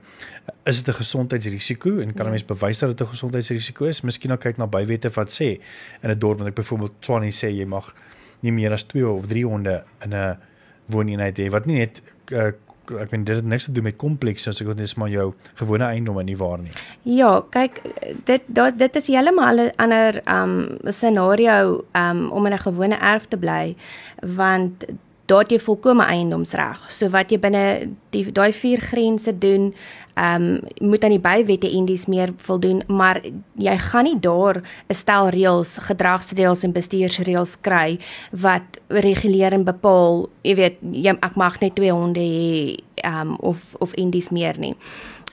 is 0.64 0.82
dit 0.82 0.88
'n 0.88 0.98
gesondheidsrisiko 0.98 1.98
en 2.00 2.14
kan 2.14 2.26
'n 2.26 2.30
mens 2.30 2.44
bewys 2.44 2.78
dat 2.78 2.96
dit 2.96 3.06
'n 3.06 3.10
gesondheidsrisiko 3.10 3.84
is? 3.84 4.00
Miskien 4.02 4.30
nou 4.30 4.38
kyk 4.38 4.56
na 4.56 4.66
bywette 4.66 5.10
wat 5.10 5.30
sê 5.30 5.60
in 6.02 6.10
'n 6.10 6.18
dorp 6.18 6.38
wat 6.38 6.48
ek 6.48 6.54
byvoorbeeld 6.54 6.92
Swanie 7.00 7.32
sê 7.32 7.48
jy 7.50 7.66
mag 7.66 7.94
nie 8.40 8.52
meer 8.52 8.72
as 8.72 8.84
2 8.84 9.08
of 9.08 9.26
3 9.26 9.44
honde 9.44 9.84
in 10.04 10.14
'n 10.14 10.38
wooneenheid 10.86 11.38
hê 11.38 11.50
wat 11.50 11.66
nie 11.66 11.78
net 11.78 12.02
uh, 12.32 12.52
ek 13.00 13.10
meen 13.10 13.24
dit 13.24 13.36
het 13.36 13.44
niks 13.44 13.64
te 13.64 13.72
doen 13.72 13.86
met 13.86 13.96
kompleks 13.96 14.48
as 14.48 14.60
ek 14.60 14.72
dit 14.72 14.80
is 14.80 14.94
maar 14.94 15.10
jou 15.12 15.32
gewone 15.54 15.84
eiendom 15.84 16.24
nie 16.24 16.36
waar 16.36 16.58
nie. 16.58 16.72
Ja, 17.02 17.40
kyk 17.50 17.82
dit 18.24 18.42
dat 18.46 18.78
dit 18.78 18.96
is 18.96 19.06
heeltemal 19.06 19.56
'n 19.66 19.72
ander 19.76 20.20
um 20.26 20.78
scenario 20.84 21.84
um 21.94 22.30
om 22.30 22.46
in 22.46 22.52
'n 22.52 22.58
gewone 22.58 22.98
erf 22.98 23.28
te 23.28 23.36
bly 23.36 23.76
want 24.22 24.84
daar 25.30 25.44
het 25.44 25.50
jy 25.50 25.60
volkomme 25.62 26.04
eiendomsreg. 26.04 26.90
So 26.90 27.08
wat 27.08 27.30
jy 27.30 27.38
binne 27.38 27.64
die 28.10 28.24
daai 28.32 28.52
vier 28.52 28.80
grense 28.80 29.38
doen, 29.38 29.74
ehm 30.20 30.42
um, 30.42 30.88
moet 30.90 31.04
aan 31.04 31.14
die 31.14 31.22
bywette 31.22 31.68
indies 31.70 32.04
meer 32.06 32.32
voldoen, 32.36 32.82
maar 32.86 33.22
jy 33.56 33.76
gaan 33.78 34.04
nie 34.04 34.18
daar 34.20 34.62
'n 34.88 34.94
stel 34.94 35.28
reëls, 35.28 35.78
gedragsreëls 35.78 36.62
en 36.64 36.72
bestuursreëls 36.72 37.56
kry 37.60 37.98
wat 38.30 38.80
reguleer 38.88 39.52
en 39.52 39.64
bepaal, 39.64 40.28
jy 40.42 40.54
weet, 40.54 40.76
jy 40.92 41.10
ek 41.10 41.34
mag 41.36 41.60
net 41.60 41.74
twee 41.74 41.92
honde 41.92 42.20
hê, 42.20 42.76
ehm 42.94 43.20
um, 43.20 43.36
of 43.40 43.58
of 43.78 43.94
indies 43.94 44.28
meer 44.28 44.58
nie. 44.58 44.76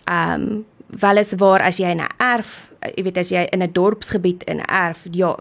Ehm 0.05 0.41
um, 0.41 0.65
wel 0.87 1.17
is 1.17 1.33
waar 1.35 1.61
as 1.61 1.77
jy 1.77 1.91
'n 1.93 2.07
erf, 2.17 2.71
jy 2.95 3.03
weet 3.03 3.17
as 3.17 3.29
jy 3.29 3.47
in 3.51 3.63
'n 3.63 3.71
dorpsgebied 3.71 4.43
in 4.43 4.61
erf, 4.65 5.07
ja, 5.11 5.35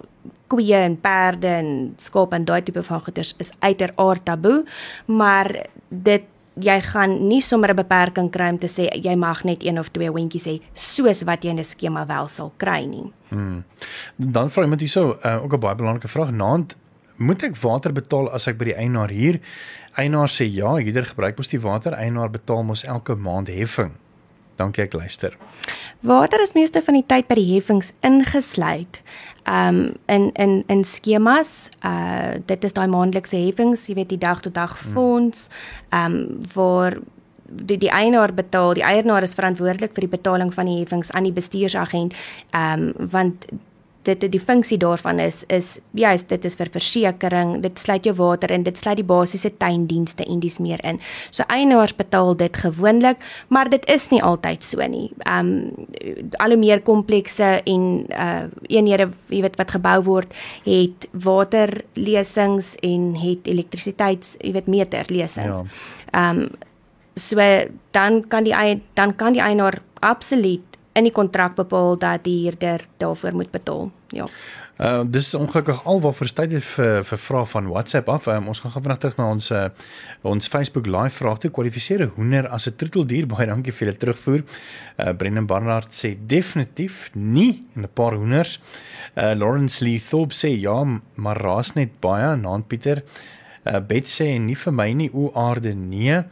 koeie 0.47 0.77
en 0.77 1.01
perde 1.01 1.47
en 1.47 1.95
skape 1.97 2.35
en 2.35 2.45
daai 2.45 2.63
tipe 2.63 2.83
van 2.83 3.01
goeders 3.01 3.35
is 3.39 3.53
uiteraard 3.59 4.25
taboe, 4.25 4.65
maar 5.07 5.67
dit 5.89 6.23
jy 6.57 6.81
gaan 6.81 7.29
nie 7.29 7.41
sommer 7.41 7.71
'n 7.71 7.77
beperking 7.77 8.31
kry 8.31 8.49
om 8.49 8.59
te 8.59 8.67
sê 8.67 8.89
jy 8.95 9.15
mag 9.15 9.45
net 9.45 9.63
een 9.63 9.79
of 9.79 9.89
twee 9.91 10.09
hondjies 10.11 10.47
hê 10.47 10.61
soos 10.75 11.23
wat 11.23 11.45
jy 11.45 11.51
in 11.51 11.59
'n 11.59 11.65
skema 11.65 12.07
wel 12.07 12.29
sal 12.29 12.53
kry 12.57 12.85
nie. 12.85 13.13
Hmm. 13.29 13.65
Dan 14.17 14.51
vra 14.51 14.63
iemand 14.63 14.81
hierso 14.81 15.19
uh, 15.25 15.45
ook 15.45 15.53
'n 15.53 15.61
baie 15.61 15.75
belangrike 15.75 16.09
vraag. 16.09 16.31
Naand 16.31 16.77
moet 17.17 17.43
ek 17.43 17.57
water 17.57 17.93
betaal 17.93 18.31
as 18.33 18.47
ek 18.47 18.59
by 18.59 18.65
die 18.65 18.77
eienaar 18.77 19.11
huur? 19.11 19.41
Eienaar 19.97 20.29
sê 20.29 20.45
ja, 20.45 20.75
huurder 20.77 21.05
gebruik 21.05 21.37
mos 21.37 21.49
die 21.49 21.61
water, 21.61 21.93
eienaar 21.93 22.31
betaal 22.31 22.63
mos 22.63 22.85
elke 22.85 23.15
maand 23.15 23.49
heffing. 23.49 23.93
Dankie 24.57 24.87
ek 24.87 24.97
luister. 24.97 25.37
Water 26.01 26.41
is 26.41 26.55
meeste 26.57 26.83
van 26.83 26.95
die 26.95 27.07
tyd 27.07 27.29
by 27.29 27.37
die 27.39 27.49
heffings 27.55 27.93
ingesluit 28.07 29.03
um 29.47 29.95
in 30.07 30.33
in 30.35 30.65
in 30.67 30.85
skemas 30.85 31.69
uh 31.87 32.35
dit 32.47 32.65
is 32.65 32.75
daai 32.75 32.89
maandelikse 32.91 33.39
heffings 33.39 33.87
jy 33.87 33.95
weet 34.01 34.11
die 34.11 34.23
dag 34.23 34.41
tot 34.43 34.55
dag 34.55 34.75
hmm. 34.81 34.93
fonds 34.93 35.47
um 35.95 36.17
waar 36.55 36.99
die 37.47 37.79
die 37.79 37.93
eienaar 37.95 38.35
betaal 38.35 38.75
die 38.75 38.83
eienaar 38.83 39.23
is 39.23 39.37
verantwoordelik 39.39 39.95
vir 39.95 40.09
die 40.09 40.15
betaling 40.17 40.51
van 40.55 40.67
die 40.67 40.81
heffings 40.81 41.13
aan 41.13 41.29
die 41.29 41.37
bestuursagent 41.37 42.15
um 42.51 42.91
want 43.15 43.47
dit 44.07 44.27
die 44.33 44.41
funksie 44.41 44.79
daarvan 44.79 45.21
is 45.23 45.43
is 45.53 45.77
juist 45.97 46.29
dit 46.31 46.45
is 46.45 46.57
vir 46.59 46.71
versekerings, 46.73 47.61
dit 47.63 47.79
sluit 47.79 48.07
jou 48.07 48.15
water 48.19 48.53
in, 48.55 48.65
dit 48.67 48.79
sluit 48.79 48.99
die 49.01 49.07
basiese 49.07 49.51
tuindienste 49.59 50.25
en 50.27 50.41
dis 50.43 50.59
meer 50.63 50.83
in. 50.87 51.01
So 51.31 51.47
eienaars 51.53 51.97
betaal 51.97 52.35
dit 52.39 52.57
gewoonlik, 52.57 53.23
maar 53.49 53.71
dit 53.73 53.85
is 53.93 54.09
nie 54.13 54.23
altyd 54.23 54.65
so 54.65 54.87
nie. 54.87 55.11
Um 55.29 55.51
al 56.43 56.55
hoe 56.55 56.61
meer 56.61 56.83
komplekse 56.87 57.61
en 57.65 58.07
uh 58.11 58.47
eenhede, 58.71 59.11
jy 59.33 59.43
weet 59.45 59.59
wat 59.61 59.75
gebou 59.77 59.99
word, 60.07 60.33
het 60.67 61.09
waterlesings 61.13 62.75
en 62.87 63.13
het 63.19 63.49
elektrisiteits, 63.51 64.37
jy 64.41 64.55
weet 64.57 64.71
meterlesings. 64.71 65.63
Ja. 65.63 66.31
Um 66.31 66.47
so 67.17 67.41
dan 67.97 68.25
kan 68.29 68.45
die 68.45 68.83
dan 68.95 69.17
kan 69.17 69.33
die 69.33 69.43
eienaar 69.43 69.81
absoluut 70.01 70.77
in 70.97 71.05
die 71.09 71.13
kontrak 71.13 71.57
bepaal 71.57 71.99
dat 72.01 72.25
die 72.25 72.47
huurder 72.47 72.87
daarvoor 73.01 73.35
moet 73.37 73.53
betaal. 73.53 73.91
Ja. 74.15 74.29
Uh 74.77 75.05
dis 75.09 75.31
ongelukkig 75.35 75.79
alwaar 75.89 76.13
vir 76.13 76.29
tyd 76.37 76.53
vir 76.61 77.05
vir 77.09 77.19
vrae 77.19 77.47
van 77.49 77.69
WhatsApp 77.73 78.09
af. 78.13 78.27
Um, 78.29 78.49
ons 78.53 78.61
gaan 78.61 78.75
gou 78.75 78.83
vinnig 78.85 78.99
terug 79.01 79.17
na 79.17 79.29
ons 79.33 79.47
uh, 79.51 79.69
ons 80.23 80.49
Facebook 80.53 80.87
live 80.87 81.17
vrae 81.17 81.39
te 81.41 81.49
kwalifiseer 81.49 82.05
'n 82.05 82.13
hoender 82.17 82.49
as 82.49 82.69
'n 82.69 82.77
troeteldier. 82.77 83.27
Baie 83.33 83.47
dankie 83.47 83.73
vir 83.73 83.87
julle 83.87 83.99
terugvoer. 83.99 84.45
Uh 84.99 85.13
Brendan 85.13 85.47
Barnard 85.47 85.97
sê 85.97 86.13
definitief 86.15 87.11
nie 87.15 87.65
en 87.75 87.83
'n 87.83 87.89
paar 87.95 88.15
hoenders. 88.15 88.61
Uh 89.17 89.33
Lawrence 89.33 89.85
Lee 89.85 90.03
Thorpe 90.11 90.35
sê 90.35 90.53
ja, 90.61 90.85
maar 91.15 91.41
raas 91.41 91.73
net 91.73 92.01
baie. 92.01 92.37
Naand 92.37 92.69
Pieter. 92.69 93.03
Uh 93.65 93.81
Bet 93.81 94.05
sê 94.05 94.39
nie 94.39 94.57
vir 94.57 94.73
my 94.73 94.93
nie 94.93 95.11
o 95.13 95.33
aarde 95.35 95.75
nee. 95.75 96.23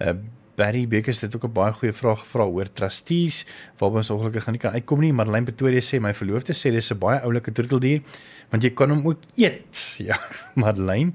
Uh 0.00 0.12
Barry 0.56 0.86
Bekes 0.88 1.20
het 1.20 1.36
ook 1.36 1.44
'n 1.44 1.52
baie 1.52 1.72
goeie 1.72 1.92
vraag 1.92 2.20
gevra 2.20 2.44
oor 2.44 2.72
trustees 2.72 3.44
waarby 3.78 3.96
ons 3.96 4.10
ongelukkig 4.10 4.44
gaan 4.44 4.52
nie 4.52 4.60
kan 4.60 4.72
uitkom 4.72 5.00
nie. 5.00 5.12
Madeleine 5.12 5.44
Pretoria 5.44 5.80
sê 5.80 6.00
my 6.00 6.14
verloofde 6.14 6.52
sê 6.52 6.70
dis 6.70 6.90
'n 6.90 6.98
baie 6.98 7.20
oulike 7.20 7.52
troeteldier 7.52 8.02
want 8.50 8.62
jy 8.62 8.70
kan 8.70 8.90
hom 8.90 9.06
ook 9.06 9.20
eet. 9.36 9.96
Ja, 10.08 10.18
Madeleine, 10.54 11.12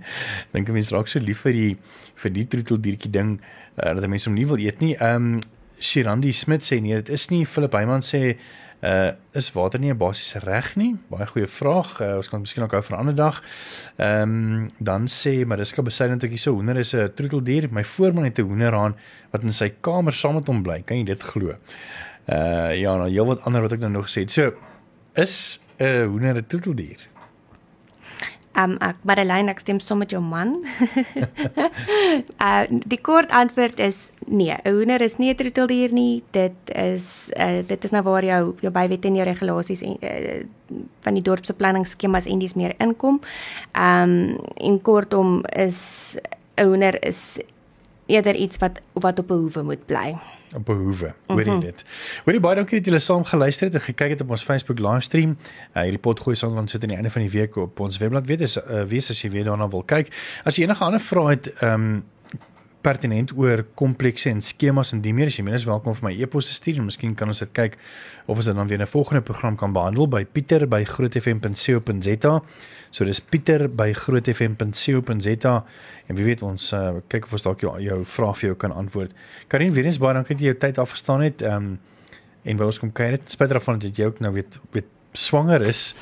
dink 0.51 0.67
ek 0.67 0.73
mens 0.73 0.91
raak 0.91 1.07
so 1.07 1.19
lief 1.19 1.41
vir 1.41 1.53
die 1.53 1.77
vir 2.15 2.31
die 2.31 2.45
troeteldiertjie 2.47 3.11
ding 3.11 3.39
uh, 3.77 3.93
dat 3.93 4.07
mense 4.07 4.29
hom 4.29 4.35
nie 4.35 4.47
wil 4.47 4.57
eet 4.57 4.79
nie. 4.79 4.95
Ehm 4.95 5.33
um, 5.33 5.41
Shirandi 5.81 6.31
Smit 6.33 6.61
sê 6.61 6.79
nee, 6.81 6.95
dit 6.95 7.09
is 7.09 7.29
nie 7.31 7.45
Philip 7.45 7.73
Heyman 7.73 8.01
sê 8.01 8.37
Uh 8.81 9.11
is 9.37 9.51
water 9.53 9.79
nie 9.79 9.91
'n 9.91 9.97
basiese 9.97 10.39
reg 10.39 10.75
nie? 10.75 10.95
Baie 11.09 11.25
goeie 11.27 11.47
vraag. 11.47 12.01
Uh, 12.01 12.15
ons 12.15 12.29
kan 12.29 12.39
miskien 12.39 12.63
ook 12.63 12.71
hou 12.71 12.81
vir 12.81 12.95
'n 12.97 12.99
ander 12.99 13.15
dag. 13.15 13.43
Ehm 13.97 14.21
um, 14.21 14.71
dan 14.79 15.05
sê 15.07 15.45
Mariska 15.45 15.81
besynd 15.81 16.23
ek 16.23 16.29
hierso 16.29 16.53
hoender 16.53 16.77
is 16.77 16.93
'n 16.93 17.13
troeteldier. 17.15 17.67
My 17.71 17.83
voorman 17.83 18.23
het 18.23 18.39
'n 18.39 18.47
hoenderhaan 18.47 18.95
wat 19.31 19.43
in 19.43 19.51
sy 19.51 19.69
kamer 19.81 20.13
saam 20.13 20.35
met 20.35 20.47
hom 20.47 20.63
bly. 20.63 20.81
Kan 20.81 20.97
jy 20.97 21.03
dit 21.03 21.21
glo? 21.23 21.55
Uh 22.25 22.73
ja, 22.75 22.95
nou 22.97 23.09
heelwat 23.09 23.45
ander 23.45 23.61
wat 23.61 23.71
ek 23.71 23.79
nou 23.79 23.91
nog 23.91 24.05
gesê 24.05 24.21
het. 24.21 24.31
So 24.31 24.53
is 25.13 25.59
'n 25.77 26.07
hoender 26.07 26.35
'n 26.37 26.47
troeteldier? 26.47 27.10
Um 28.59 28.75
ek 28.83 28.97
Madeleine 29.07 29.53
ek 29.53 29.61
stem 29.63 29.79
saam 29.79 30.01
met 30.03 30.11
jou 30.11 30.21
man. 30.23 30.57
uh 32.47 32.63
die 32.69 32.99
kort 32.99 33.31
antwoord 33.31 33.79
is 33.79 34.09
nee, 34.27 34.51
'n 34.51 34.73
hoender 34.75 35.01
is 35.01 35.17
nie 35.17 35.31
'n 35.31 35.37
troeteldier 35.39 35.93
nie. 35.93 36.23
Dit 36.31 36.55
is 36.75 37.31
uh 37.37 37.61
dit 37.67 37.83
is 37.83 37.91
nou 37.91 38.03
waar 38.03 38.23
jou 38.23 38.55
jou 38.61 38.71
bywette 38.71 39.07
en 39.07 39.15
jou 39.15 39.25
regulasies 39.25 39.81
en 39.81 39.97
uh, 40.01 40.43
van 41.01 41.13
die 41.13 41.23
dorp 41.23 41.45
se 41.45 41.53
planningsskemas 41.53 42.27
en 42.27 42.39
dis 42.39 42.55
meer 42.55 42.75
inkom. 42.79 43.21
Um 43.75 44.39
en 44.57 44.81
kortom 44.81 45.43
is 45.55 46.17
'n 46.57 46.65
hoender 46.65 46.97
is 47.07 47.39
eerder 48.11 48.35
iets 48.35 48.59
wat 48.61 48.81
wat 48.93 49.19
op 49.19 49.29
'n 49.31 49.33
hoewe 49.33 49.63
moet 49.63 49.85
bly. 49.85 50.15
Op 50.55 50.69
'n 50.69 50.73
hoewe. 50.73 51.13
Hoor 51.27 51.43
jy 51.43 51.51
mhm. 51.51 51.59
dit? 51.59 51.83
Hoorie 52.25 52.39
baie 52.39 52.55
dankie 52.55 52.77
dat 52.77 52.85
julle 52.85 52.99
saam 52.99 53.23
geluister 53.23 53.65
het 53.65 53.75
en 53.75 53.81
gekyk 53.81 54.09
het 54.09 54.21
op 54.21 54.29
ons 54.29 54.43
Facebook 54.43 54.79
livestream. 54.79 55.37
Uh, 55.73 55.81
hierdie 55.81 55.99
pot 55.99 56.19
gooi 56.19 56.35
sal 56.35 56.53
dan 56.53 56.67
sit 56.67 56.81
aan 56.81 56.87
die 56.87 56.97
einde 56.97 57.11
van 57.11 57.21
die 57.21 57.31
week 57.31 57.55
op 57.55 57.79
ons 57.79 57.97
webblad. 57.97 58.25
Weet 58.25 58.41
as 58.41 58.57
uh, 58.57 58.83
wees 58.83 59.09
as 59.09 59.21
jy 59.21 59.29
weer 59.29 59.43
daarna 59.43 59.67
wil 59.67 59.83
kyk. 59.83 60.11
As 60.43 60.55
jy 60.55 60.63
enige 60.63 60.83
ander 60.83 60.99
vrae 60.99 61.29
het, 61.29 61.53
ehm 61.53 61.73
um, 61.73 62.03
pertinent 62.81 63.31
oor 63.37 63.63
komplekse 63.79 64.29
en 64.29 64.41
skemas 64.41 64.91
en 64.95 65.01
die 65.01 65.13
meer 65.13 65.29
as 65.31 65.37
jy 65.37 65.45
minstens 65.45 65.69
welkom 65.69 65.95
vir 65.97 66.07
my 66.07 66.13
e-pos 66.23 66.49
te 66.49 66.55
stuur 66.57 66.81
en 66.81 66.87
miskien 66.89 67.13
kan 67.17 67.29
ons 67.31 67.41
dit 67.43 67.51
kyk 67.53 67.77
of 68.25 68.37
ons 68.37 68.49
dit 68.49 68.57
dan 68.57 68.67
weer 68.67 68.79
in 68.79 68.85
'n 68.85 68.91
volgende 68.91 69.21
program 69.21 69.55
kan 69.55 69.73
behandel 69.73 70.07
by 70.07 70.23
Pieter 70.25 70.67
by 70.67 70.83
grootfm.co.za. 70.83 72.41
So 72.91 73.05
dis 73.05 73.21
Pieter 73.21 73.67
by 73.69 73.93
grootfm.co.za 73.93 75.65
en 76.07 76.15
wie 76.15 76.25
weet 76.25 76.41
ons 76.41 76.73
uh, 76.73 76.93
kyk 77.07 77.25
of 77.25 77.33
ons 77.33 77.41
dalk 77.41 77.61
jou, 77.61 77.79
jou 77.81 78.05
vraag 78.05 78.37
vir 78.37 78.47
jou 78.47 78.57
kan 78.57 78.71
antwoord. 78.71 79.11
Karin, 79.47 79.73
weer 79.73 79.85
eens 79.85 79.99
baie 79.99 80.13
dankie 80.13 80.35
dat 80.35 80.41
jy 80.41 80.51
jou 80.51 80.57
tyd 80.57 80.77
afgestaan 80.77 81.21
het. 81.21 81.41
Ehm 81.41 81.55
um, 81.55 81.79
en 82.43 82.57
wou 82.57 82.65
ons 82.65 82.79
kom 82.79 82.89
kyk 82.91 83.11
net 83.11 83.21
spesifiek 83.29 83.53
daarvan 83.53 83.79
dat 83.79 83.97
jy 83.97 84.05
ook 84.05 84.19
nou 84.19 84.33
weet 84.33 84.59
weet 84.71 84.89
swanger 85.13 85.61
is. 85.61 85.95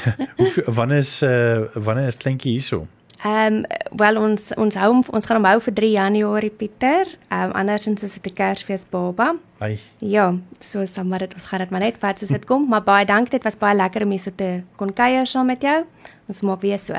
wanneer 0.78 0.98
is 0.98 1.22
uh, 1.22 1.64
wanneer 1.74 2.06
is 2.06 2.16
kleintjie 2.16 2.52
hierso? 2.52 2.86
Ehm 3.22 3.54
um, 3.54 3.64
wel 3.96 4.16
ons 4.18 4.48
ons 4.58 4.74
hou 4.74 4.90
ons 4.98 5.26
gaan 5.26 5.38
hom 5.38 5.46
hou 5.46 5.60
vir 5.62 5.74
3 5.74 5.90
Januarie 5.90 6.50
Pieter. 6.50 7.06
Ehm 7.28 7.50
um, 7.50 7.52
andersins 7.60 8.02
is 8.02 8.14
dit 8.18 8.32
'n 8.32 8.34
Kersfees 8.34 8.84
baba. 8.90 9.36
Ai. 9.58 9.78
Ja, 9.98 10.34
so 10.60 10.80
is 10.80 10.92
dan 10.92 11.08
maar 11.08 11.18
dit 11.18 11.34
ons 11.34 11.44
gaan 11.44 11.60
dit 11.60 11.70
maar 11.70 11.80
net 11.80 11.98
vat 11.98 12.18
soos 12.18 12.28
dit 12.28 12.44
kom, 12.44 12.68
maar 12.68 12.82
baie 12.82 13.04
dankie 13.04 13.30
dit 13.30 13.42
was 13.42 13.58
baie 13.58 13.76
lekker 13.76 14.02
om 14.02 14.10
hier 14.10 14.20
so 14.20 14.30
te 14.34 14.62
kon 14.76 14.92
kuier 14.92 15.26
saam 15.26 15.46
met 15.46 15.62
jou. 15.62 15.84
Ons 16.28 16.40
maak 16.40 16.60
weer 16.60 16.78
so. 16.78 16.94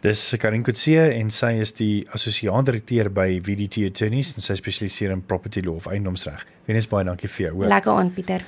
Dis 0.00 0.34
Karin 0.38 0.62
Kutsie 0.62 0.98
en 0.98 1.30
sy 1.30 1.52
is 1.60 1.72
die 1.72 2.06
assosiaat 2.12 2.66
direkteur 2.66 3.10
by 3.10 3.40
VDT 3.40 3.88
Attorneys 3.88 4.34
en 4.34 4.42
sy 4.42 4.54
spesialiseer 4.54 5.10
in 5.10 5.22
property 5.22 5.60
law 5.60 5.76
of 5.76 5.86
eiendomsreg. 5.86 6.46
Wenes 6.66 6.86
baie 6.86 7.04
dankie 7.04 7.28
vir 7.28 7.46
jou. 7.46 7.66
Lekker 7.66 7.92
aan 7.92 8.12
Pieter. 8.12 8.44